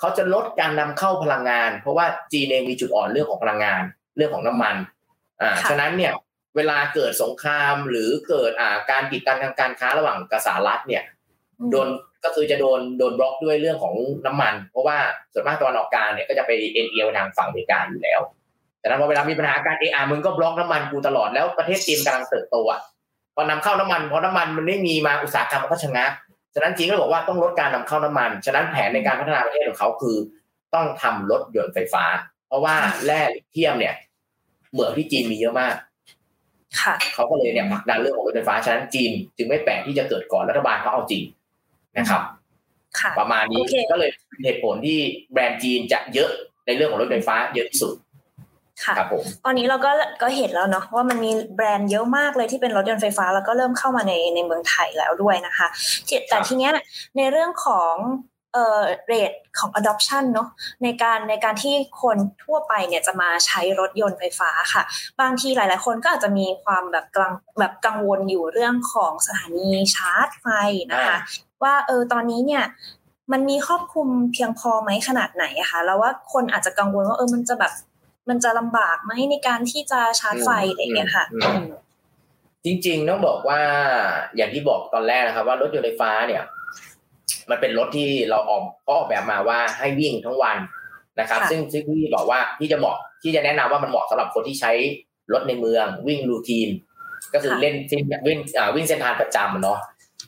[0.00, 3.82] เขาจะลดการนำเข้าพลังงาน เพราะว่าจีนเองมีจุดอ่อนเรื่องของพลังงาน
[4.16, 4.76] เรื่องของน้ำมัน
[5.40, 6.12] อ่า ฉะนั้นเนี่ย
[6.56, 11.02] เวลาเกิดสงครามหรือเกิดอ่าการกีดกันทางการค้าระหว่างกษารัฐเนี่ย
[11.70, 11.88] โดน
[12.24, 13.94] ก็คือจะโดนโดนบล็อกด้วยเรื่องของ
[14.26, 14.96] น้ำมัน เพราะว่า
[15.32, 18.20] ส่วนมากตะวันออกกลางเนี่ยก็จะไปเอนเอียงทางฝั่งอเมริกาอยู่แล้ว
[18.80, 22.80] ฉะนั้นพอเวลามีปัญหาการเออามึงก็บล็อกน้ำมันกูตลอดแล้วประเทศจีนกำลังเติบโตอะ
[23.34, 26.12] พอนำเข้าน้ำมันพอน้ำมันมันไม่มีมาอุตสาหกรรมมันก็ชะงัก
[26.54, 30.16] ฉะนั้นจีนก็บอกว่าต้องลดการนำเข้าน้ำมัน ฉะนั้นแผนในการพัฒนาประเทศของเขาคือ
[30.74, 32.04] ต้องทำรถยนต์ไฟฟ้า
[32.48, 32.74] เพราะว่า
[33.06, 33.94] แร่ลิเทียมเนี่ย
[34.72, 35.74] เหมืองที่จีนมีเยอะมาก
[36.80, 41.22] ค่ะเขาก็เลยเนี่ยผลักดันเรื่องของรถไฟฟ้าฉะนั้นจีนจึงไม่แปลกที่จะเกิดก่อนรัฐบาลเขาเอาจริง
[41.96, 42.22] นะครับ
[43.18, 44.10] ประมาณนี้ก็เลย
[44.44, 44.98] เหตุผลที่
[45.32, 46.30] แบรนด์จีนจะเยอะ
[46.66, 47.94] ในเรื่องของรถไฟฟ้าเยอะที่สุด
[48.84, 48.94] ค่ะ
[49.44, 49.90] ตอนนี้เราก็
[50.22, 55.68] ก็เห็นแล้วเนาะว่ามันมีแบรนด์เยอะมากเลยที่เป็นรถยนต์ไฟฟ้า แล้วก็เริ่มเข้ามาในในเมืองไทยแล้วด้วยนะคะ
[56.28, 56.72] แต่ทีเนี้ย
[57.16, 57.94] ในเรื่องของ
[58.54, 60.48] เอ่อเรทของ adoption เนาะ
[60.82, 64.82] ในการในการที่คนทั่วไปเนี่ยจะมาใช้รถยนต์ไฟฟ้าค่ะ
[65.20, 70.46] บางทีหลาย ๆ คนก็อาจจะมีความแบบกลังแบบกังวลอยู่เรื่องของสถานีชาร์จไฟ
[70.92, 71.18] นะคะ
[71.62, 72.64] ว่าเออตอนนี้เนี่ย
[73.32, 77.72] มันมีครอบคลุมเพียงพอไหมขนาดไหนอะคะแล้วว่าคนอาจจะกังวลว่าเออมันจะแบบ
[78.28, 81.24] มันจะลำบากไหมในการที่จะชาร์จไฟอะไรเงี้ยค่ะ
[82.64, 83.60] จริง ๆ ต้องบอกว่า
[84.36, 86.42] อย่างที่บอกตอนแรกนะครับ ว่ารถยนต์ไฟฟ้าเนี่ย
[87.50, 90.56] มันเป็นรถที่เราออกเขาออกแบบมาว่าให้วิ่งทั้งวัน
[91.20, 94.72] นะครับ ซึ่งซึ่งพี่บอกว่าที่จะเหมาะที่จะแนะนำว่ามันเหมาะสำหรับคนที่ใช้
[95.32, 96.68] รถในเมือง วิ่งรูทีน
[97.34, 98.38] ก็คือเล่นวิ่ง
[98.76, 99.78] วิ่งเส้นทางประจำเนาะ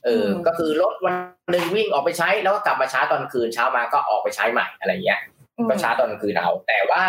[0.05, 1.15] เออก็คือรถวัน
[1.53, 5.21] หนึ่งวิ่งออกไปใช้แล้วก็กลับมาช้าตอนคืนเช้ามาก็ออกไปใช้ใหม่อะไรเงี้ย
[5.69, 7.05] ก็ชาร์จตอนคืนเอาแต่ว่า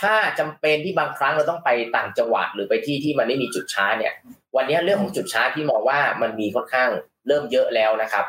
[0.00, 4.14] ถ้าจำเป็นที่บางครั้งเราต้องไปต่างจังหวัดหรือไปที่ที่มันไม่มีจุดชาร์จเนี่ย
[4.56, 6.90] วันนี้เรื่องของจุดชาร์จที่มองว่ามันมีค่อนข้าง
[7.26, 8.24] เริ่มเยอะแล้วนะครับ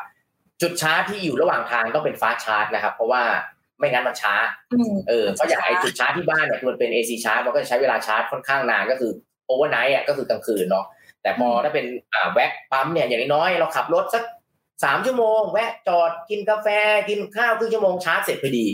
[0.61, 3.23] จุดชาร์จที่อยู่ระหว่างทางต้องเป็น fast charge นะครับ เพราะว่า
[3.79, 4.35] ไม่งั้นมันช้า
[5.07, 9.11] เออเพราะอย่างไอ้จุดชาร์จที่บ้านเนี่ยมันเป็น AC ชาร์จมันก็จะใช้เวลาชาร์จค่อนข้างนานก็คือ
[9.45, 10.85] overnight อะก็คือกลางคืนเนาะ
[11.23, 14.23] แต่พอถ้าเป็นอ่าแวะปั๊มเนี่ยอย่างน้อยเราขับรถสัก
[14.83, 16.67] สามชั่วโมง แวะจอดกินกาแฟ
[17.09, 18.67] กินข้าวครึ่งชั่วโมงชาร์จเสร็จพอดี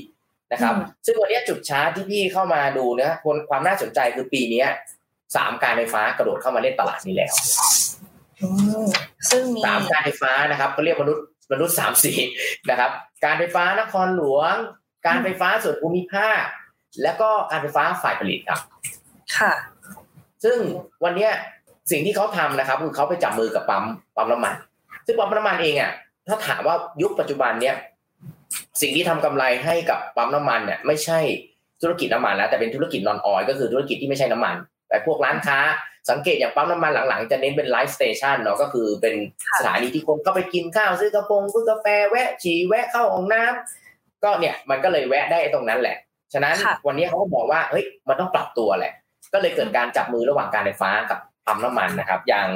[0.51, 0.73] นะครับ
[1.05, 4.63] ซึ่งวันนี้จุดชาร์จที่พี่เข้ามาดูนะคนความน่าสนใจคือปีนี้
[5.35, 7.33] สามการไฟฟ้ากระโดดเข้ามาเล่นตลาดนี้แล้ว
[9.31, 12.13] ซึ่งมีสามการไฟฟ้านะครับเขาเรียกมนุษย์มนุษย์สามสี
[12.69, 12.91] นะครับ
[13.25, 14.55] การไฟฟ้านครหลวง
[15.07, 16.41] การไฟฟ้าส่วนภูมิภาค
[17.03, 18.59] แล้วก็การไฟฟ้าฝ่ายผลิตครับ
[19.37, 19.51] ค่ะ
[20.43, 20.57] ซึ่ง
[21.03, 21.31] วันเนี้ย
[21.91, 23.85] สิ่งที่เขาทำนะครับคือเขาไปจับมือกับปั๊ม
[24.17, 24.53] ปั๊มน้ำมัน
[25.05, 25.91] ซึ่งปั๊มน้ำมันเองอะ
[26.27, 27.75] ถ้าถามว่ายุคปัจจุบันเนี้ย
[28.81, 31.19] สิ่งที่ทำกำไรให้กับปั๊มน้ำมันเนี่ยไม่ใช่
[31.81, 34.55] ธุรกิจน้ำมันแล้วแต่เป็นธุรกิจ non-oil ก็คือธุรกิจที่ไม่ใช่น้ำมัน
[34.89, 35.57] แต่พวกร้านค้า
[36.09, 39.15] สังเกตอย่างปั๊มน้ำมันหลังๆ จะเน้นเป็น life station เนาะก็คือเป็น
[39.59, 45.97] สถานีที่คนเข้าไปกินข้าวซื้อกระโปรงซื้อกาแฟแวะฉี่แวะเข้าห้องน้ำก็เนี่ยมันก็เลยแวะได้ตรงนั้นแหละ
[46.33, 48.93] ฉะนั้นค่ะวันนี้เขาก็บอกว่าเฮ้ยมันต้องปรับตัวแหละ
[49.33, 51.19] ก็เลยเกิดการจับมือระหว่างการไฟฟ้ากับ
[51.49, 52.49] ปั๊มน้ำมันนะครับอย่าง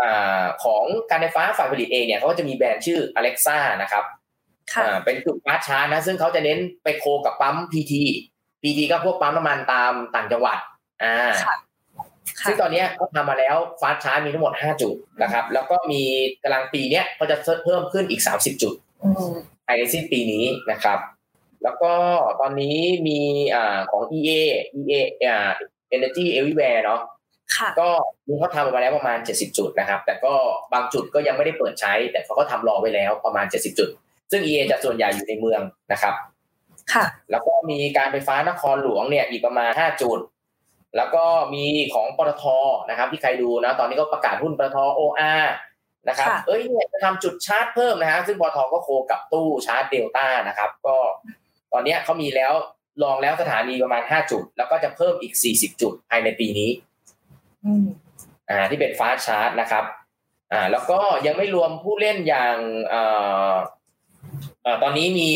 [0.00, 4.04] อาของการไฟฟ้าฝ่ายผลิตเองเนี่ยเขาก็จะมีแบรนด์ชื่อ Alexa นะครับ
[4.72, 7.92] ค่ะอ่าเป็นจุดฟาสต์ชาร์จนะซึ่งเขาจะเน้นไปโคกับปั๊ม PT
[8.62, 10.58] PT ก็พวกปั๊มน้ำมันตามต่างจังหวัด
[11.02, 11.14] อ่า
[11.44, 11.54] ค่ะ
[12.46, 16.02] ซึ่งตอนเนี้ยเขาทำมาแล้วฟาสต์ชาร์จมีทั้งหมด 5 จุดนะครับ แล้วก็มี
[16.42, 19.34] กำลังปีเนี้ยเขาจะเพิ่มขึ้นอีก 30 จุดอืม
[19.66, 20.98] ภายในสิ้นปีนี้นะครับ
[21.62, 21.92] แล้วก็
[22.40, 22.76] ตอนนี้
[23.08, 23.18] มี
[23.54, 24.30] อ่าของ EA
[24.78, 25.50] EA อ่า
[25.96, 27.10] Energy Everywhere เนาะค่ะ
[27.80, 27.88] ก็
[28.26, 30.34] มีเขาทำมาแล้วประมาณ 70 จุดนะครับ แต่ก็
[30.72, 33.88] บางจุดก็ยังไม่ได้เปิดใช้ แต่เขาก็ทำรอไว้แล้วประมาณ 70 จุด
[34.30, 35.60] ซึ่ง EA จะส่วนใหญ่อยู่ในเมือง
[35.92, 36.14] นะครับ
[36.92, 40.18] ค่ะ แล้วก็มีการไฟฟ้านครหลวงเนี่ยอีกประมาณ 5 จุด
[40.96, 41.24] แล้วก็
[41.54, 42.44] มีของปตท
[42.90, 45.44] นะครับ ที่ใครดูนะตอนนี้ก็ประกาศหุ้นปตท OR
[46.08, 50.96] นะครับค่ะเอ้ยเนี่ยจะทำจุดชาร์จเพิ่มนะฮะซึ่งปตทก็โคกับตู้ชาร์จเดลต้านะครับ ก็
[51.72, 52.52] ตอนเนี้ยเขามีแล้ว
[53.02, 56.70] ลองแล้วสถานีประมาณ 5 จุด แล้วก็จะเพิ่มอีก 40 จุดภายในปีนี้
[58.50, 59.84] อ่าที่เป็นฟาสชาร์จนะครับ
[60.52, 62.56] อ่า แล้วก็ยังไม่รวมผู้เล่นอย่าง
[62.92, 63.02] อ่
[63.52, 63.54] อ
[64.62, 65.30] เอ่อตอนนี้มี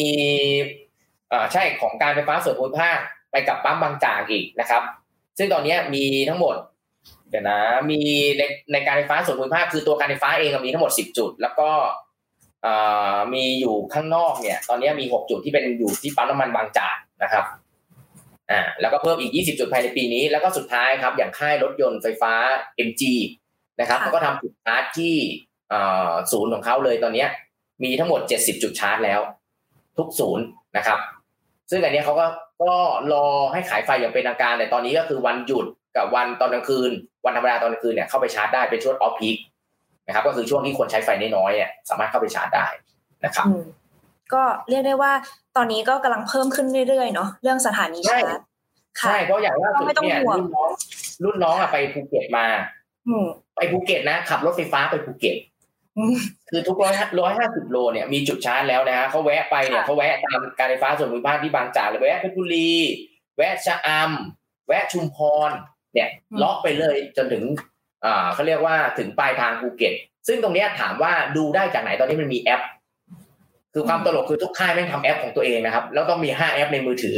[1.32, 2.98] อ่าใช่ของการไฟฟ้าส่วนภูมิภาค
[3.30, 4.82] ไปกับปั๊มบางจากอีกนะครับ
[5.38, 6.56] ซึ่งตอนนี้มีทั้งหมด
[7.30, 7.60] เดี๋ยวนะ
[7.90, 8.00] มี
[8.38, 11.70] ในในการไฟฟ้าส่วนภูมิภาคคือตัวการไฟฟ้าเองมีทั้งหมด10จุด แล้วก็
[12.66, 17.44] อ่ามีอยู่ข้างนอกเนี่ย ตอนนี้มี6จุดที่เป็นอยู่ที่ปั๊มน้ำมันบางจากนะครับ
[18.50, 22.32] อ่าแล้วก็เพิ่มอีก 20 จุดภายในปีนี้ แล้วก็สุดท้ายครับ อย่างค่ายรถยนต์ไฟฟ้า
[22.88, 23.02] MG
[23.80, 25.14] นะครับค่ะเขาก็ทำจุดชาร์จที่
[25.72, 27.28] อ่าศูนย์ของเขาเลยตอนเนี้ย
[27.84, 29.20] มีทั้งหมด 70 จุดชาร์จแล้ว
[29.98, 30.44] ทุกศูนย์
[30.76, 30.98] นะครับ
[31.70, 32.26] ซึ่งอันเนี้ยเขาก็
[32.62, 32.74] ก็
[33.12, 35.66] รอให้ขายไฟอย่างเป็นทางการ แต่ตอนนี้ก็คือวันหยุด
[35.96, 36.90] กับวันตอนกลางคืน
[37.26, 39.36] วันธรรมดาตอนกลางคืนเนี่ยเข้าไปชาร์จได้เป็นช่วงออฟพีค
[40.06, 42.66] นะครับ ก็คือช่วงที่คนใช้ไฟน้อยๆเนี่ยสามารถเข้าไปชาร์จได้
[43.24, 43.64] นะครับอืม
[44.34, 45.12] ก็เรียกได้ว่า
[45.56, 48.40] ตอนนี้ก็กำลังเพิ่มขึ้นเรื่อยๆเนาะเรื่องสถานีใช่ชาร์จ
[48.98, 50.70] ใช่เพราะอย่างล่าสุดไม่ต้องเนี่ยห่วงรุ่นน้อง
[51.24, 52.46] รุ่นน้องอะไปภูเก็ตมา
[53.08, 53.26] อืม
[53.56, 55.36] ไปภูเก็ตนะขับรถไฟฟ้าไปภูเก็ต
[55.98, 56.16] อืม
[56.50, 62.72] คือทุกร้อยร้อยห้าสิบโลเนี่ยมีจุดชาร์จแล้วนะฮะเขาแวะไปเนี่ยค่ะเขาแวะตามการไฟฟ้าส่วนภูมิภาคที่บางจากเลยแวะเพชรบุรี
[63.36, 65.18] แวะชะอำแวะชุมพ
[65.48, 65.50] ร
[65.94, 67.44] เนี่ยเลาะไปเลยจนถึง
[68.04, 69.94] อ่าเขาเรียกว่าถึงปลายทางภูเก็ต
[70.26, 72.62] ซึ่งตรงเนี้ยถามว่าดูได้จากไหนตอนนี้มันมีแอป
[73.74, 77.16] คือความตลกคือทุกค่ายแม่งทำแอปของตัวเองนะครับ แล้วต้องมีห้าแอปในมือถือ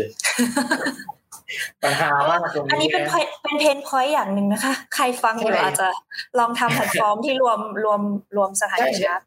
[1.82, 5.88] ปัญหามากตรงอันนี้นี้เป็นนะ point- เป็น pain point อย่างหนึ่งนะคะ ใครฟังอยู่ใช่อาจจะ
[6.38, 8.00] ลองทำแพลตฟอร์มที่รวมรวม
[8.36, 9.20] รวมสถานีชาร์จ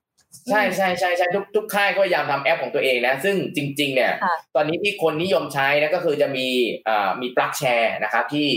[0.49, 6.47] ใช่ใช่ใช่ใช่ทุกทุกค่ายก็พยายามทำแอปของตัวเองนะ ซึ่งจริง ๆ เนี่ยค่ะตอนนี้ที่คนนิยมใช้นะก็คือจะมี
[6.87, 8.47] อ่ามีปลั๊กแชร์นะครับ ที่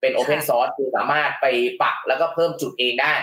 [0.00, 1.46] เป็นโอเพนซอร์สคือสามารถไป
[1.82, 3.14] ปักแล้วก็เพิ่มจุดเองได้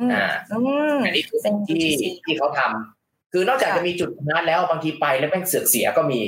[0.00, 0.58] อืมอ่าอื
[0.94, 2.99] มอันนี้คือเป็นที่ UTC ที่เขาทำ
[3.32, 6.20] คือนอกจากค่ะจะมีจุดชาร์จแล้วบางทีไปแล้วแม่งเสือกเสียก็มี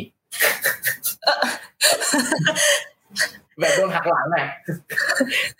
[3.61, 4.39] แบบโดนหักหลังไง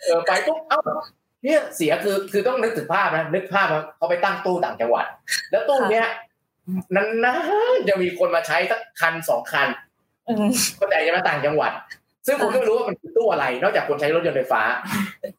[0.01, 0.79] เออไปปุ๊บเอ้า
[1.43, 5.05] เนี่ยเสียคือคือต้องนึกถึงภาพนะนึกภาพว่าเขาไปตั้งตู้ต่างจังหวัด
[5.51, 6.07] แล้วตู้เนี้ย
[6.95, 7.35] นั้นนะ
[7.89, 9.67] จะมีคนมาใช้สักคันสองคัน
[10.27, 11.71] อืมก็แต่จะมาต่างจังหวัด
[12.27, 14.61] ซึ่งผมก็ไม่รู้ว่ามันคือตู้อะไร นอกจากคนใช้รถยนต์ไฟฟ้า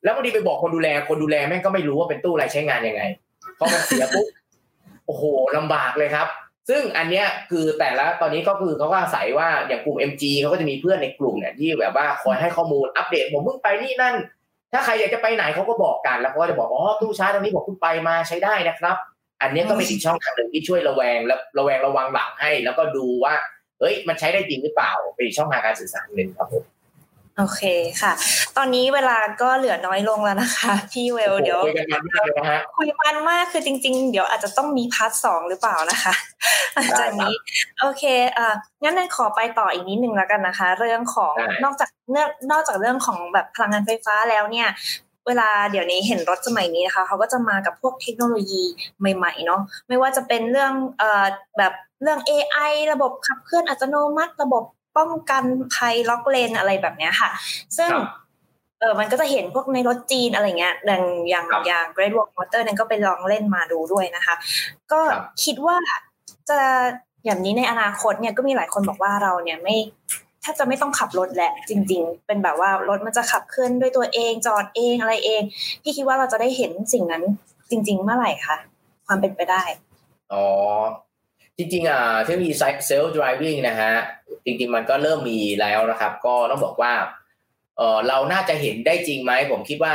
[0.04, 3.02] แล้วบางทีไปบอกคนดูแลคนดูแลแม่งก็ไม่รู้ว่าเป็นตู้อะไรใช้งานยังไง
[3.58, 4.26] พอมันเสียปุ๊บ
[5.06, 5.24] โอ้โห
[5.56, 6.28] ลำบากเลยครับ
[6.68, 14.14] ซึ่งอันเนี้ยคือแต่ละตอนนี้ก็คือเขาก็อาศัยว่าอย่างกลุ่ม MG เขาก็จะมีเพื่อนในกลุ่มเนี่ยที่แบบว่าคอยให้ข้อมูลอัปเดตผมเพิ่งไปนี่นั่น
[14.72, 18.96] ถ้าใครอยากจะไปไหนเขาก็บอกกันแล้วเขาก็จะบอกอ๋อตู้ชาร์จตรงนี้บอกคุณไปมาใช้ได้นะครับ
[19.42, 23.34] อันเนี้ยก็เป็นอีกช่องทางหนึ่งที่ช่วยระแวงและระแวงระวังหลังให้ แล้วก็ดูว่า
[23.80, 26.64] เฮ้ยมันใช้ได้จริงหรือเปล่าเป็นช่องทางการสื่อสารหนึ่งครับผม
[27.38, 27.62] โอเค
[28.00, 28.12] ค่ะ
[28.56, 36.14] ตอนนี้เวลาก็เหลือน้อยลงแล้วนะคะ พี่เวลเดี๋ยวคุยกันมันมากเลยนะฮะคุยมันมากคือจริง ๆ เดี๋ยวอาจจะต้องมีพาร์ทสองหรือเปล่านะคะ
[36.74, 37.34] หลังจากนี้
[37.80, 38.02] โอเค
[38.38, 44.68] อ่างั้นนันขอไปต่ออีกนิดนึงแล้วกันนะคะ เรื่องของได้นอกจากเนื่องนอกจากเรื่องของแบบพลังงานไฟฟ้าแล้วเนี่ย
[45.26, 48.64] เวลาเดี๋ยวนี้เห็นรถสมัยนี้นะคะเขาก็จะมากับพวกเทคโนโลยี
[49.00, 51.24] ใหม่ๆเนาะไม่ว่าจะเป็นเรื่องเอ่อ
[51.58, 51.72] แบบ
[52.02, 54.64] เรื่อง AI ระบบขับเคลื่อนอัตโนมัติ ระบบ
[54.96, 57.30] ป้องกันภัยล็อกเลนอะไรแบบเนี้ยค่ะ
[57.76, 58.06] ซึ่งครับ
[58.80, 64.34] เออมันก็จะเห็นพวกในรถจีนอะไรเงี้ยอย่างอย่างครับอย่าง Great Wall Motor นั้นก็ไปลองเล่นมาดูด้วยนะคะ
[64.92, 65.76] ก็ครับคิดว่า
[66.50, 66.60] จะ
[67.24, 69.76] อย่างนี้ในอนาคตเนี่ยก็มีหลายคนบอกว่าเราเนี่ยไม่
[70.44, 75.42] ถ้าจะไม่ต้องขับรถแหละจริง ๆ เป็นแบบว่ารถมันจะขับเคลื่อนด้วยตัวเองจอดเองอะไรเอง
[75.82, 77.22] พี่คิดว่าเราจะได้เห็นสิ่งนั้น
[77.70, 78.56] จริง ๆ เมื่อไหร่คะ
[79.06, 79.62] ความเป็นไปได้
[80.32, 80.44] อ๋อ
[81.58, 82.52] จริงๆอะเทคโนโลยี
[82.86, 83.92] เซลล์ดริวิ่งนะฮะ
[84.44, 86.92] จริงๆมันก็เริ่มมีแล้วนะครับ ก็ต้องบอกว่า
[87.76, 89.94] เออเราน่าจะเห็นได้จริงไหมผมคิดว่า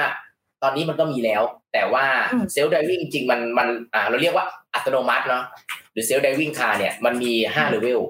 [0.64, 1.42] ตอนนี้มันก็มีแล้ว
[1.74, 5.44] แต่ว่าอืมเซลล์ดริวิ่งจริงๆมันมันอ่าเราเรียกว่าอัตโนมัติเนาะ
[5.92, 8.02] หรือ self-driving car เนี่ยมันมีห้าเลเวล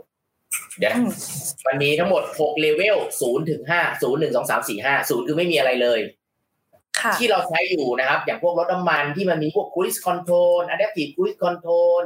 [0.77, 1.11] เดี๋ยวนะอืม
[1.67, 5.99] มันมีทั้งหมดหกเลเวลศูนย์ถึงห้าศูนย์หนึ่งสองสามสี่ห้าศูนย์คือไม่มีอะไรเลย
[6.99, 12.01] ค่ะที่เราใช้อยู่นะครับ อย่างพวกรถน้ำมันที่มันมีพวก cruise control adaptive cruise control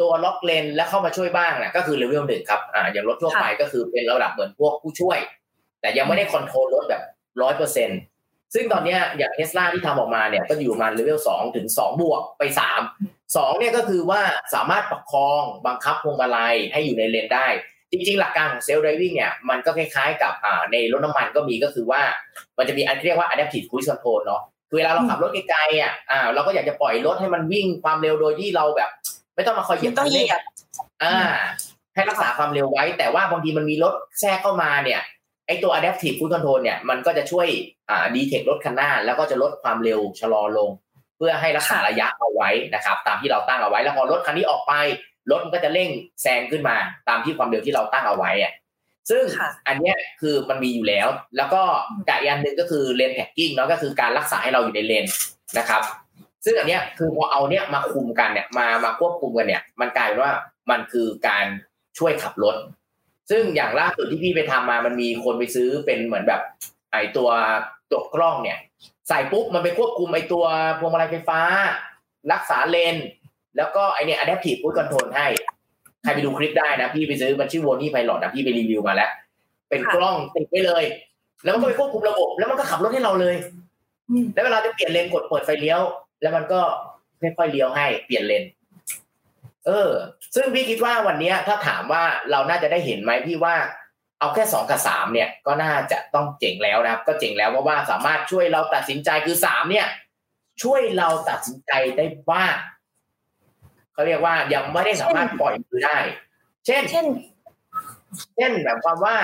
[0.00, 5.18] ตัว lock lane แล้วเข้ามาช่วยบ้างนะก็คือเลเวลหนึ่งครับอ่าอย่างรถทั่วไปก็คือเป็นระดับเหมือนพวกผู้ช่วย
[5.80, 7.02] แต่ยังไม่ได้ control รถแบบ
[7.42, 7.90] ร้อยเปอร์เซ็น
[8.54, 12.80] ซึ่งตอนเนี้ยอย่างเทสลาที่ทำออกมาเนี่ยก็อยู่ประมาณเลเวลสองถึงสองบวกไปสาม
[13.36, 14.20] สองเนี่ยก็คือว่า
[14.54, 17.46] สามารถประคองบังคับพวงมาลัยให้อยู่ในเลนได้
[17.92, 22.02] จริงๆ หลักการของเซลล์ไดวิ่งเนี่ยมันก็คล้ายๆกับอ่าในรถน้ำมันก็มีก็คือว่า
[22.58, 28.90] มันจะมีอันที่เรียกว่า adaptive cruise control เนาะคือเวลาเราขับรถไกลๆอะอ่าเราก็อยากจะปล่อยรถให้มันวิ่งความเร็วโดยที่เราแบบ
[29.34, 30.40] ไม่ต้องมาคอยเหยียบไม่ต้องเหยียบ
[31.02, 31.16] อ่า
[31.94, 35.00] ให้รักษาความเร็วไว้ แต่ว่าบางทีมันมีรถแทรกเข้ามาเนี่ย
[35.46, 37.46] ไอตัว adaptive cruise control เนี่ยมันก็จะช่วย
[37.90, 40.70] อ่าดีเทครถคันหน้า แล้วก็จะลดความเร็วชะลอลง
[41.16, 44.72] เพื่อให้รักษาระยะเอาไว้นะครับ ตามที่เราตั้งเอาไว้ แล้วพอรถคันนี้ออกไป
[45.30, 45.88] รถมันก็จะเร่ง
[46.22, 46.76] แซงขึ้นมา
[47.08, 48.52] ตามที่ความเร็วที่เราตั้งเอาไว้อะ
[49.10, 51.62] ซึ่งค่ะอันเนี้ยคือมันมีอยู่แล้ว แล้วก็
[52.08, 55.06] กอีกอันหนึ่งก็คือ lane tracking เนาะก็คือการรักษาให้เราอยู่ในเลน
[55.58, 55.82] นะครับ
[56.44, 60.32] ซึ่งอันเนี้ยคือพอเอาเนี้ยมาคุมกันเนี่ยมามาควบคุมกันเนี่ย มันกลายเป็นว่า
[60.70, 61.46] มันคือการ
[61.98, 62.56] ช่วยขับรถ
[63.30, 66.40] ซึ่งอย่างล่าสุดที่พี่ไปทำมามันมีคนไปซื้อเป็นเหมือนแบบ
[66.92, 67.28] ไอตัว
[67.90, 68.58] ตัวกล้องเนี่ย
[69.08, 70.44] ใส่ปุ๊บมันไปควบคุมไอตัว
[70.78, 71.40] พวงมาลัยไฟฟ้า
[72.32, 72.96] รักษาเลน
[73.56, 75.26] แล้วก็ไอเนี่ย adaptive cruise control ให้
[76.02, 79.10] ใครไปดูคลิปได้นะ พี่ไปซื้อมันชื่อ w o n นี่ไพลอตนะพี่ไปรีวิวมาแล้ว
[79.70, 80.84] เป็นกล้องติดไว้เลย
[81.44, 83.36] แล้วมันก็ไปควบคุมระบบ แล้วมันก็ขับรถให้เราเลย
[84.34, 85.80] แล้วเวลาจะเปลี่ยนเลนกดเปิดไฟเลี้ยว
[86.22, 86.60] แล้วมันก็
[87.20, 88.44] ค่อยๆเลี้ยวให้เปลี่ยนเลน
[89.66, 89.90] เออ
[90.34, 93.54] ซึ่งพี่คิดว่าวันเนี้ยถ้าถามว่าเราน่าจะได้เห็นไหมพี่ว่า
[94.20, 99.88] เอาแค่สองกับสามเนี่ยก็น่าจะต้องเจ๋งแล้วนะครับ ก็เจ๋งแล้วเพราะว่าสามารถช่วยเราตัดสินใจคือสามเนี่ย
[100.62, 102.54] ช่วยเราตัดสินใจได้บ้าง
[103.92, 105.98] เขาเรียกว่ายังไม่ได้สามารถปล่อยมือได้
[106.66, 107.06] เช่น เช่น
[108.36, 109.16] เช่นแบบความว่า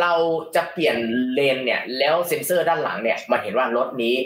[0.00, 0.12] เรา
[0.54, 0.96] จะเปลี่ยน
[1.34, 4.16] เลนเนี่ย แล้วเซ็นเซอร์ด้านหลังเนี่ยมันเห็นว่ารถนี้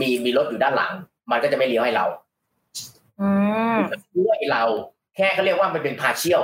[0.00, 0.92] มีมีรถอยู่ด้านหลัง
[1.30, 2.06] มันก็จะไม่เลี้ยวให้เรา
[3.20, 3.28] อื
[3.76, 3.78] ม
[4.14, 4.62] ช่วยเรา
[5.16, 6.42] แค่เขาเรียกว่ามันเป็นพาเชียล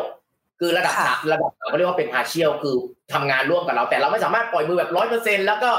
[0.60, 2.76] คือระดับค่ะสามระดับสามเขาเรียกว่าเป็นพาเชียลคือ
[3.12, 5.70] ทำงานร่วมกับเรา แต่เราไม่สามารถปล่อยมือแบบร้อยเปอร์เซ็นแล้วก็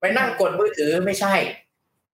[0.00, 1.34] ไปนั่งกดมือถือไม่ใช่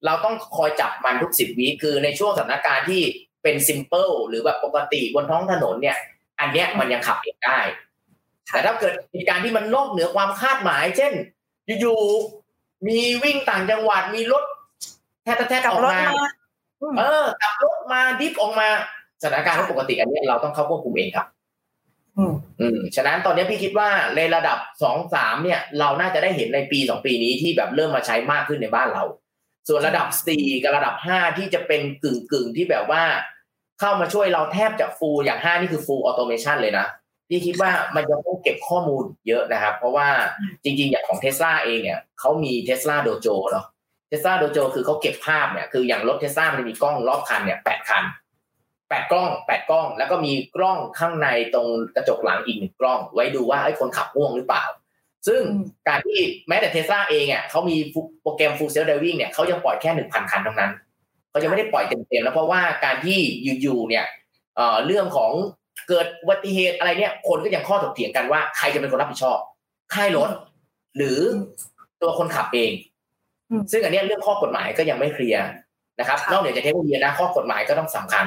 [0.06, 3.02] เราต้องคอยจับมันทุกสิบวิคือในช่วงสถานการณ์ที่
[3.42, 5.98] เป็นซิมเปิลหรือแบบปกติบนท้องถนนเนี่ย
[6.40, 7.58] อันเนี้ยมันยังขับเองได้
[8.50, 11.12] ค่ะแต่ถ้าเกิดเหตุการณ์ที่มันนอกเหนือความคาดหมาย เช่น
[11.80, 14.44] อยู่ๆมีวิ่งต่างจังหวัดมีรถ
[15.24, 16.28] แท้แท้กลัอบอกรถมามา
[16.82, 18.68] อืมเออกลับรถมาดิฟออกมา
[19.22, 21.26] สถานการณ์ค่ะปกติอันเนี้ยเราต้องเข้าควบคุมเองครับ
[22.18, 29.04] อืมอืมฉะนั้นตอนนี้พี่คิดว่าในระดับสองสามเนี่ย เราน่าจะได้เห็นในปีสองปีนี้ที่แบบเริ่มมาใช้มากขึ้นในบ้านเรา
[29.68, 33.02] ส่วนระดับสี่กับระดับห้าที่จะเป็นกึ่งกึ่งๆที่แบบว่า
[33.80, 36.86] เข้ามาช่วยเราแทบจะฟูลอย่างห้านี่คือฟูลออโตเมชันเลยนะ
[37.28, 40.08] พี่คิดว่ามันจะต้องเก็บข้อมูลเยอะนะครับ เพราะว่า
[40.64, 43.66] จริง ๆ อย่างของเทสลาเองเนี่ยเขามีเทสลาโดโจเนาะ
[44.10, 48.04] เทสลาโดโจคือเขาเก็บภาพเนี่ยคืออย่างรถเทสลามันจะมีกล้องรอบคันเนี่ยแปดคัน
[48.88, 54.64] แปดกล้องแปดกล้อง แล้วก็มีกล้องข้างในตรงกระจกหลังอีกหนึ่งกล้อง ไว้ดูว่าไอ้คนขับง่วงหรือเปล่า
[55.26, 57.76] ซึ่งอืมการที่แม้แต่เทสลาเองอะเขามี
[58.22, 60.72] โปรแกรม full self driving เนี่ยเขายังปล่อยแค่หนึ่งพันคันเท่านั้น
[61.30, 63.18] เขายังไม่ได้ปล่อยเต็มๆแล้วเพราะว่าการที่
[63.62, 64.04] อยู่ๆเนี่ย
[64.56, 65.32] เอ่อเรื่องของ
[65.88, 69.38] เกิดอุบัติเหตุอะไรเนี่ย คนก็ยังข้อถกเถียงกันว่าใครจะเป็นคนรับผิดชอบ
[69.94, 70.30] ค่ายรถ
[70.96, 71.18] หรือ
[72.02, 72.89] ตัวคนขับเองอืม
[73.72, 75.44] ซึ่งอันเนี้ยเรื่องข้อกฎหมายก็ยังไม่เคลียร์
[76.00, 78.26] นะครับค่ะนอกเหนือจากเทคโนโลยีนะข้อกฎหมายก็ต้องสำคัญ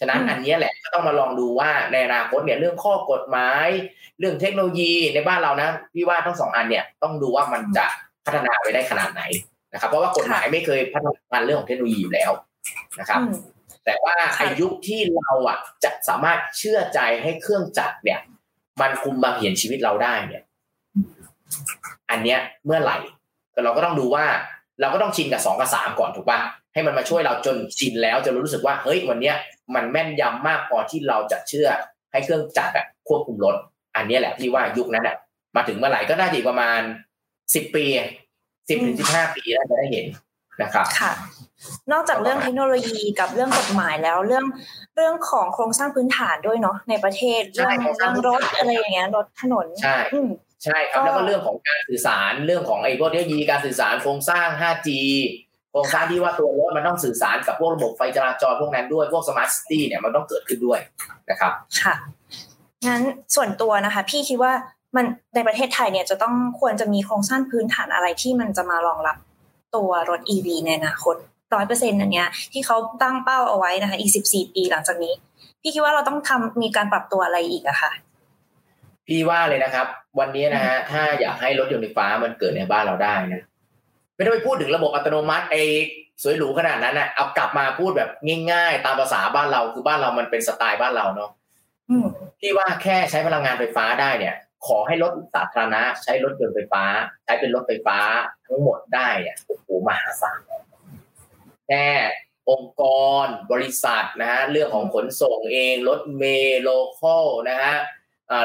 [0.00, 3.68] ฉะนั้นอืมอันเนี้ยแหละก็ต้องมาลองดูว่าในอนาคตเนี่ยเรื่องข้อกฎหมาย
[4.18, 7.86] เรื่องเทคโนโลยีในบ้านเรานะพี่ว่าทั้งสองอันเนี่ยต้องดูว่ามันจะ
[8.24, 9.22] พัฒนาไปได้ขนาดไหน
[9.72, 12.32] นะครับ เพราะว่ากฎหมายไม่เคยพัฒนาเรื่องของเทคโนโลยีอยู่แล้ว
[13.00, 13.34] นะครับอืม
[13.84, 18.20] แต่ว่าค่ะไอายุคที่เราอะจะสามารถเชื่อใจให้เครื่องจักรเนี่ย
[18.80, 20.42] มันคุมบังเหียนชีวิตเราได้เนี่ย
[22.10, 22.98] อันเนี้ยเมื่อไหร่
[23.54, 24.24] ก็เราก็ต้องดูว่า
[24.80, 26.40] เราก็ต้องชินกับสองกับสามก่อนถูกปะ
[26.74, 29.36] ให้มันมาช่วยเราจนชินแล้วจะรู้สึกว่าเฮ้ยวันเนี้ย
[29.74, 31.68] มันแม่นยำมากพอที่เราจะเชื่อ
[32.12, 33.56] ให้เครื่องจักรควบคุมรถ
[33.96, 35.16] อันนี้แหละที่ว่ายุคนั้นอะ
[35.56, 36.80] มาถึงเมื่อไหร่ก็น่าจะประมาณ
[37.54, 37.84] สิบปี
[38.68, 40.06] สิบถึงสิบห้าปีแล้วจะได้เห็น
[40.62, 41.12] นะครับค่ะ
[41.92, 44.44] นอกจากเรื่องเทคโนโลยีกับเรื่องกฎหมายแล้วเรื่อง
[44.96, 49.96] เรื่องของโครงสร้างพื้นฐานด้วยเนาะในประเทศเรื่องเรื่องรถอะไรอย่างเงี้ยรถถนนใช่
[50.64, 54.88] ใช่ครับแล้วก็เรื่องของการสื่อสารเรื่องของไอ้พวกเทคโนโลยีการสื่อสารโครงสร้าง 5G
[55.70, 60.80] โครงสร้างที่ว่าตัวรถมันต้องสื่อสารกับพวกระบบไฟจราจรพวกนั้นด้วยพวก smart city เนี่ยมันต้องเกิดขึ้นด้วย
[61.30, 61.52] นะครับ
[61.82, 61.94] ค่ะ
[62.86, 63.02] งั้น
[63.34, 64.52] ส่วนตัวนะคะ พี่คิดว่า
[64.96, 69.16] มันในประเทศไทยเนี่ยจะต้องควรจะมีโครงสร้างพื้นฐานอะไรที่มันจะมารองรับ
[69.76, 71.16] ตัวรถ EV ในอนาคต
[71.54, 75.14] ร้อยเปอร์เซ็นต์อันเนี้ยที่เขาตั้งเป้าเอาไว้นะคะอีกสิบสี่ปีหลังจากนี้
[75.62, 77.90] พี่คิดว่าเราต้องทำมีการปรับตัวอะไรอีกอะคะ
[79.06, 79.86] พี่ว่าเลยนะครับ
[80.18, 83.42] วันนี้นะฮะถ้าอยากให้รถยนต์ไฟฟ้ามันเกิดในบ้านเราได้นะ
[84.14, 85.62] ไม่ต้องไปพูดถึงระบบอัตโนมัติไอ้
[86.22, 88.10] สวยหรูขนาดนั้นนะเอากลับมาพูดแบบ
[88.52, 91.30] ง่ายๆ ตามภาษาบ้านเราคือบ้านเรามันเป็นสไตล์บ้านเราเนาะ
[92.40, 94.34] พี่ว่าแค่ใช้พลังงานไฟฟ้าได้เนี่ย
[94.66, 96.84] ขอให้รถสาธารณะ ใช้รถยนต์ไฟฟ้า
[97.24, 97.98] ใช้เป็นรถไฟฟ้า
[98.46, 100.40] ทั้งหมดได้เนี่ยโอ้โหมหาศาล
[101.68, 101.86] แค่
[102.50, 102.82] องค์ก
[103.24, 107.74] รบริษัทนะฮะเรื่องของขนส่งเองรถเมล์ local นะฮะ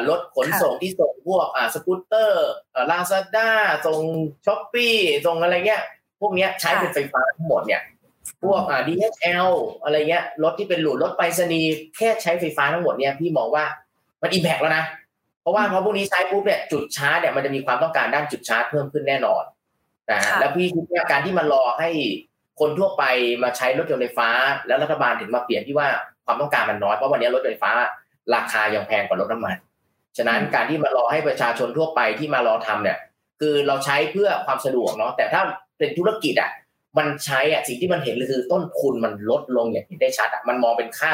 [0.09, 2.49] รถขนส่งที่ส่งพวกอ่าสกูตเตอร์
[2.89, 3.49] ลาซาด้า
[3.86, 3.99] ส่ง
[4.45, 5.84] Shopee ส่งอะไรเงี้ย
[6.21, 7.82] พวกเนี้ยใช้เป็นไฟฟ้าทั้งหมดเนี่ย
[8.43, 9.49] พวกอ่า DHL
[9.84, 13.65] อะไรเงี้ยรถที่เป็นหลุดรถไปรษณีย์แค่ใช้ไฟฟ้าทั้งหมดเนี่ยพี่มองว่า
[14.21, 14.86] มันอิมแพกแล้วนะ
[15.41, 19.43] เพราะว่าพอพวกนี้ใช้ปุ๊บเนี่ยจุดชาร์จเนี่ยมันจะมีความต้องการด้านจุดชาร์จเพิ่มขึ้นแน่นอน
[20.11, 21.89] นะแล้วพี่คิดว่าการที่มันรอให้
[22.59, 23.03] คนทั่วไป
[23.43, 24.30] มาใช้รถยนต์ไฟฟ้า
[24.67, 25.88] แล้วรัฐบาลถึงมาเปลี่ยนที่ว่า
[26.25, 27.71] ความต้องการมันน้อยเพราะวันนี้รถไฟฟ้า
[28.36, 29.57] ราคายังแพงกว่ารถน้ำมัน
[30.18, 32.97] ฉะนั้นการที่มารอให้ประชาชนทั่วไปที่มารอทำเนี่ย
[33.39, 35.41] คือเราใช้เพื่อความสะดวกเนาะแต่ถ้า
[35.78, 36.51] เป็นธุรกิจอะ
[36.97, 41.12] มันใช้อะสิ่งที่มันเห็นคือต้นทุนมันลดลงอย่างเห็นได้ชัดอะมันมองเป็นค่า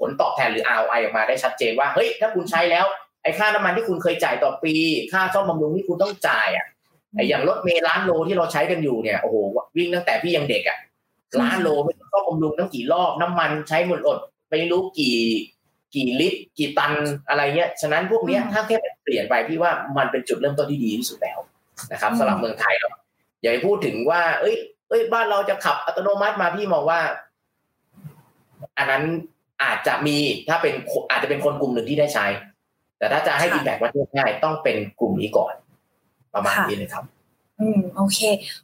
[0.00, 2.84] ผลตอบแทนหรือ ROI ออกมาได้ชัดเจนว่าเฮ้ยถ้าคุณใช้แล้ว
[3.22, 4.74] ไอ้ค่าน้ำมันที่คุณเคยจ่ายต่อปี
[5.12, 6.66] ค่าซ่อมบำรุงที่คุณต้องจ่ายอะ
[7.14, 9.36] ไอ้อย่างรถเมล์ล้านโลที่เราใช้กันอยู่เนี่ยโอ้โห
[9.76, 10.78] วิ่งตั้งแต่พี่ยังเด็กอะ
[11.40, 14.18] ล้านโลไม่ต้องซ่อมบำรุงตั้งกี่รอบน้ำมันใช้หมดอด
[14.50, 15.16] ไม่รู้กี่
[15.94, 16.92] กี่ลิตร กี่ตัน
[17.28, 21.38] อะไรเงี้ย ฉะนั้นพวกนี้ถ้าแค่เปลี่ยนไปพี่ว่ามันเป็นจุดเริ่มต้นที่ดีที่สุดแล้ว
[21.92, 22.90] นะครับสำหรับเมืองไทยเรา
[23.40, 24.56] อย่าไปพูดถึงว่า เอ้ย
[24.88, 27.00] เอ้ย บ้านเราจะขับอัตโนมัติมาพี่มองว่า
[28.78, 29.02] อันนั้น
[29.62, 30.16] อาจจะมี
[30.48, 30.74] ถ้าเป็น
[31.10, 32.26] อาจจะเป็นคนกลุ่มหนึ่งที่ได้ใช้
[32.98, 35.54] แต่ถ้าจะให้ดีแบกประเทศได้ต้องเป็นกลุ่มนี้ก่อน
[36.34, 37.04] ประมาณนี้เลยครับ
[37.60, 38.18] อืม โอเค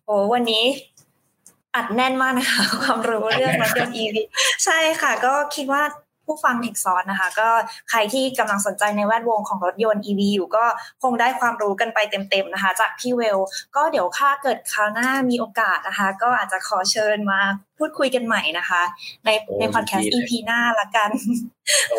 [0.04, 0.64] โอ้วันนี้
[1.74, 4.16] อัดแน่นมากนะคะ ความรู้เรื่องรถยนต์ EV
[4.64, 5.82] ใช่ค่ะ ก็คิดว่า
[6.26, 7.48] ผู้ฟังเทคซอนนะคะ ก็
[7.90, 10.64] ใครที่กำลังสนใจในแวดวงของรถยนต์ EV อยู่ก็
[11.02, 13.38] คงได้ความรู้กันไปเต็มๆนะคะ จากพี่เวล
[13.76, 17.40] ก็เดี๋ยวถ้าเกิดคราวหน้ามีโอกาสนะคะ ก็อาจจะขอเชิญมา
[17.78, 18.82] พูดคุยกันใหม่นะคะ
[19.24, 21.10] ในในพอดแคสต์ EP หน้าละกัน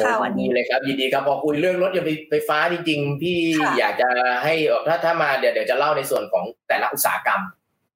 [0.03, 3.37] ค่ะวันนี้เลยครับยินดีครับพอคุยเรื่องรถยนต์ไฟฟ้าจริงๆพี่
[3.79, 4.09] อยากจะ
[4.43, 4.53] ให้
[4.87, 7.41] ถ้าถ้ามาเดี๋ยวเดี๋ยวจะเล่าในส่วนของแต่ละอุตสาหกรรม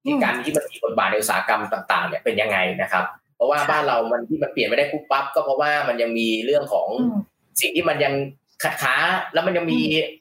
[0.03, 3.05] ที่การที่มันมีบทบาทในอุตสาหกรรมต่าง ๆเนี่ยเป็นยังไงนะครับ
[3.39, 6.87] เพราะว่าบ้านเรามันที่มันเปลี่ยนไม่ได้ปุ๊บปั๊บก็เพราะว่ามันยังมีเรื่องของ
[7.61, 8.13] สิ่งที่มันยัง
[8.63, 8.95] ขัดขา
[9.33, 9.79] แล้วมันยังมี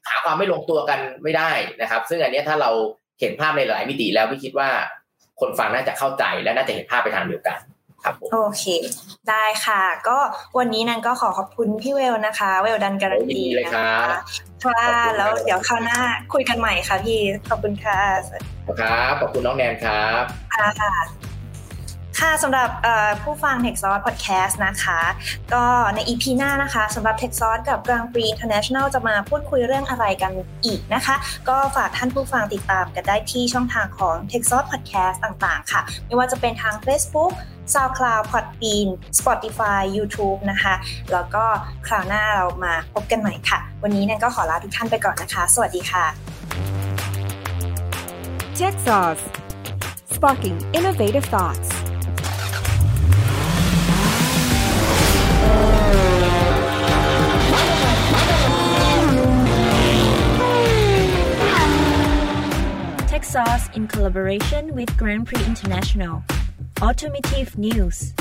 [0.08, 1.50] หาความไม่ลงตัวกันไม่ได้
[1.80, 2.70] นะครับ ซึ่งอันนี้ถ้าเรา
[3.20, 4.70] เห็นภาพในหลายมิติแล้วพี่คิดว่า
[5.40, 7.58] คนฟังน่าจะเข้าใจและน่าจะเห็นภาพไปทางเดียวกัน
[8.04, 8.64] ครับโอเค
[9.28, 10.18] ได้ค่ะ ก็
[10.58, 13.90] วันนี้นันก็ขอขอบคุณพี่เวลนะคะ เวลดันการันตีนะคะ
[14.64, 14.82] ค่ะ
[15.16, 15.98] แล้วเดี๋ยวคราวหน้า
[16.32, 18.00] คุยกันใหม่ค่ะพี่ ขอบคุณค่ะ
[18.80, 20.22] ครับ ขอบคุณน้องแนนครับ
[20.54, 20.92] ค่ะ
[22.20, 22.68] ค่ะสำหรับ
[23.22, 25.00] ผู้ฟัง t e c h s o u r c Podcast นะคะ
[25.54, 25.64] ก็
[25.94, 28.86] ใน EP หน้านะคะสำหรับ t e c h s o u r c กับ Grand Prix International
[28.94, 30.32] จะมาพูดคุยเรื่องอะไรกัน
[30.64, 31.14] อีกนะคะ
[31.48, 37.32] ก็ฝากท่านผู้ฟังติดตามกันได้ที่ช่องทางของ t e c h s o u r c Podcast ต่างๆ ค่ะ ไม่ว่าจะเป็นทาง Facebook
[37.74, 38.88] SoundCloud Podbean
[39.18, 40.74] Spotify YouTube นะคะ
[41.12, 41.44] แล้วก็
[41.86, 46.04] คราวหน้าเรามาพบกันใหม่ค่ะ วันนี้นันก็ขอลาทุกท่านไปก่อนนะคะ สวัสดีค่ะ
[48.58, 49.24] Tech Sauce
[50.14, 51.70] Sparking Innovative Thoughts
[63.24, 66.22] Sauce in collaboration with Grand Prix International.
[66.80, 68.14] Automotive News